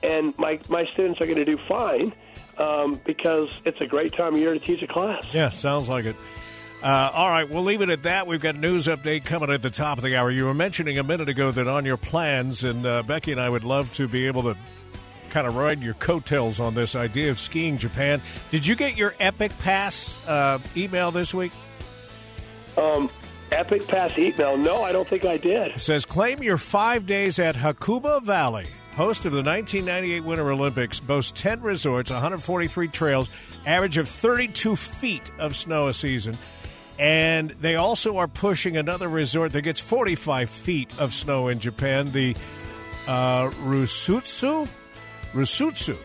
And 0.02 0.36
my 0.38 0.58
my 0.70 0.86
students 0.94 1.20
are 1.20 1.26
going 1.26 1.36
to 1.36 1.44
do 1.44 1.58
fine 1.68 2.14
um, 2.56 2.98
because 3.04 3.50
it's 3.66 3.80
a 3.82 3.86
great 3.86 4.14
time 4.14 4.34
of 4.34 4.40
year 4.40 4.54
to 4.54 4.58
teach 4.58 4.82
a 4.82 4.86
class. 4.86 5.24
Yeah, 5.32 5.50
sounds 5.50 5.88
like 5.88 6.06
it. 6.06 6.16
Uh, 6.82 7.10
all 7.12 7.28
right, 7.28 7.48
we'll 7.48 7.62
leave 7.62 7.82
it 7.82 7.90
at 7.90 8.04
that. 8.04 8.26
We've 8.26 8.40
got 8.40 8.56
news 8.56 8.86
update 8.86 9.26
coming 9.26 9.50
at 9.50 9.60
the 9.60 9.68
top 9.68 9.98
of 9.98 10.04
the 10.04 10.16
hour. 10.16 10.30
You 10.30 10.46
were 10.46 10.54
mentioning 10.54 10.98
a 10.98 11.02
minute 11.02 11.28
ago 11.28 11.50
that 11.50 11.68
on 11.68 11.84
your 11.84 11.98
plans, 11.98 12.64
and 12.64 12.86
uh, 12.86 13.02
Becky 13.02 13.32
and 13.32 13.40
I 13.40 13.50
would 13.50 13.64
love 13.64 13.92
to 13.92 14.08
be 14.08 14.26
able 14.26 14.44
to 14.44 14.56
kind 15.30 15.46
of 15.46 15.56
ride 15.56 15.82
your 15.82 15.94
coattails 15.94 16.60
on 16.60 16.74
this 16.74 16.94
idea 16.94 17.30
of 17.30 17.38
skiing 17.38 17.78
Japan. 17.78 18.20
Did 18.50 18.66
you 18.66 18.74
get 18.76 18.96
your 18.96 19.14
Epic 19.20 19.52
Pass 19.60 20.18
uh, 20.26 20.58
email 20.76 21.10
this 21.10 21.32
week? 21.32 21.52
Um, 22.76 23.10
Epic 23.52 23.86
Pass 23.88 24.16
email? 24.18 24.56
No, 24.56 24.82
I 24.82 24.92
don't 24.92 25.08
think 25.08 25.24
I 25.24 25.36
did. 25.36 25.72
It 25.72 25.80
says 25.80 26.04
claim 26.04 26.42
your 26.42 26.58
five 26.58 27.06
days 27.06 27.38
at 27.38 27.56
Hakuba 27.56 28.22
Valley. 28.22 28.66
Host 28.94 29.24
of 29.24 29.32
the 29.32 29.42
1998 29.42 30.24
Winter 30.24 30.50
Olympics, 30.50 30.98
boasts 30.98 31.40
10 31.40 31.62
resorts, 31.62 32.10
143 32.10 32.88
trails, 32.88 33.30
average 33.64 33.98
of 33.98 34.08
32 34.08 34.74
feet 34.76 35.30
of 35.38 35.54
snow 35.54 35.88
a 35.88 35.94
season. 35.94 36.36
And 36.98 37.50
they 37.50 37.76
also 37.76 38.18
are 38.18 38.28
pushing 38.28 38.76
another 38.76 39.08
resort 39.08 39.52
that 39.52 39.62
gets 39.62 39.80
45 39.80 40.50
feet 40.50 40.92
of 40.98 41.14
snow 41.14 41.48
in 41.48 41.60
Japan, 41.60 42.12
the 42.12 42.36
uh, 43.08 43.48
Rusutsu. 43.62 44.68
Rusutsu. 45.32 45.96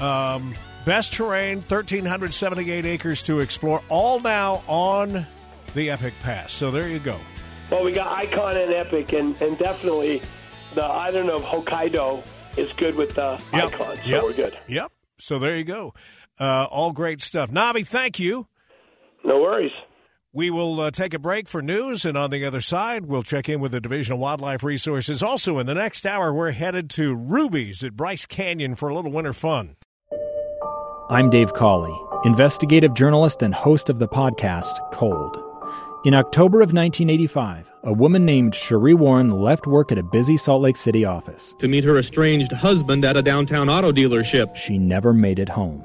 Um, 0.00 0.54
best 0.84 1.12
terrain, 1.14 1.58
1,378 1.58 2.84
acres 2.86 3.22
to 3.22 3.40
explore, 3.40 3.80
all 3.88 4.20
now 4.20 4.62
on 4.66 5.26
the 5.74 5.90
Epic 5.90 6.14
Pass. 6.20 6.52
So 6.52 6.70
there 6.70 6.88
you 6.88 6.98
go. 6.98 7.18
Well, 7.70 7.84
we 7.84 7.92
got 7.92 8.12
Icon 8.12 8.56
and 8.56 8.72
Epic, 8.72 9.12
and, 9.12 9.40
and 9.40 9.56
definitely 9.58 10.20
the 10.74 10.84
island 10.84 11.30
of 11.30 11.42
Hokkaido 11.42 12.22
is 12.56 12.72
good 12.74 12.94
with 12.96 13.14
the 13.14 13.40
Icon, 13.52 13.96
so 13.96 14.02
Yep. 14.04 14.22
we're 14.22 14.32
good. 14.34 14.58
Yep. 14.68 14.92
So 15.18 15.38
there 15.38 15.56
you 15.56 15.64
go. 15.64 15.94
Uh, 16.38 16.64
all 16.70 16.92
great 16.92 17.20
stuff. 17.20 17.50
Navi, 17.50 17.86
thank 17.86 18.18
you. 18.18 18.46
No 19.24 19.40
worries. 19.40 19.72
We 20.36 20.50
will 20.50 20.80
uh, 20.80 20.90
take 20.90 21.14
a 21.14 21.20
break 21.20 21.48
for 21.48 21.62
news, 21.62 22.04
and 22.04 22.18
on 22.18 22.30
the 22.30 22.44
other 22.44 22.60
side, 22.60 23.06
we'll 23.06 23.22
check 23.22 23.48
in 23.48 23.60
with 23.60 23.70
the 23.70 23.80
Division 23.80 24.14
of 24.14 24.18
Wildlife 24.18 24.64
Resources. 24.64 25.22
Also, 25.22 25.58
in 25.60 25.66
the 25.66 25.76
next 25.76 26.04
hour, 26.04 26.34
we're 26.34 26.50
headed 26.50 26.90
to 26.90 27.14
Ruby's 27.14 27.84
at 27.84 27.92
Bryce 27.92 28.26
Canyon 28.26 28.74
for 28.74 28.88
a 28.88 28.94
little 28.96 29.12
winter 29.12 29.32
fun. 29.32 29.76
I'm 31.08 31.30
Dave 31.30 31.54
Cawley, 31.54 31.96
investigative 32.24 32.94
journalist 32.94 33.42
and 33.42 33.54
host 33.54 33.88
of 33.88 34.00
the 34.00 34.08
podcast 34.08 34.80
Cold. 34.90 35.40
In 36.04 36.14
October 36.14 36.62
of 36.62 36.72
1985, 36.72 37.70
a 37.84 37.92
woman 37.92 38.24
named 38.24 38.56
Cherie 38.56 38.92
Warren 38.92 39.30
left 39.30 39.68
work 39.68 39.92
at 39.92 39.98
a 39.98 40.02
busy 40.02 40.36
Salt 40.36 40.62
Lake 40.62 40.76
City 40.76 41.04
office. 41.04 41.54
to 41.60 41.68
meet 41.68 41.84
her 41.84 41.96
estranged 41.96 42.50
husband 42.50 43.04
at 43.04 43.16
a 43.16 43.22
downtown 43.22 43.68
auto 43.68 43.92
dealership. 43.92 44.56
She 44.56 44.78
never 44.78 45.12
made 45.12 45.38
it 45.38 45.48
home. 45.48 45.84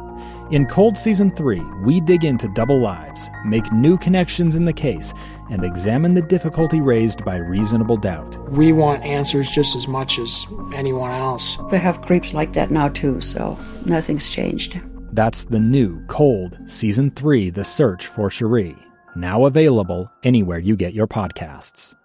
In 0.51 0.65
Cold 0.65 0.97
Season 0.97 1.31
3, 1.31 1.61
we 1.81 2.01
dig 2.01 2.25
into 2.25 2.49
double 2.49 2.77
lives, 2.77 3.29
make 3.45 3.71
new 3.71 3.97
connections 3.97 4.57
in 4.57 4.65
the 4.65 4.73
case, 4.73 5.13
and 5.49 5.63
examine 5.63 6.13
the 6.13 6.21
difficulty 6.21 6.81
raised 6.81 7.23
by 7.23 7.37
reasonable 7.37 7.95
doubt. 7.95 8.37
We 8.51 8.73
want 8.73 9.01
answers 9.01 9.49
just 9.49 9.77
as 9.77 9.87
much 9.87 10.19
as 10.19 10.45
anyone 10.73 11.11
else. 11.11 11.57
They 11.69 11.77
have 11.77 12.01
creeps 12.01 12.33
like 12.33 12.51
that 12.51 12.69
now, 12.69 12.89
too, 12.89 13.21
so 13.21 13.57
nothing's 13.85 14.29
changed. 14.29 14.77
That's 15.13 15.45
the 15.45 15.59
new 15.59 16.05
Cold 16.07 16.57
Season 16.65 17.11
3 17.11 17.49
The 17.49 17.63
Search 17.63 18.07
for 18.07 18.29
Cherie, 18.29 18.75
now 19.15 19.45
available 19.45 20.11
anywhere 20.23 20.59
you 20.59 20.75
get 20.75 20.93
your 20.93 21.07
podcasts. 21.07 21.95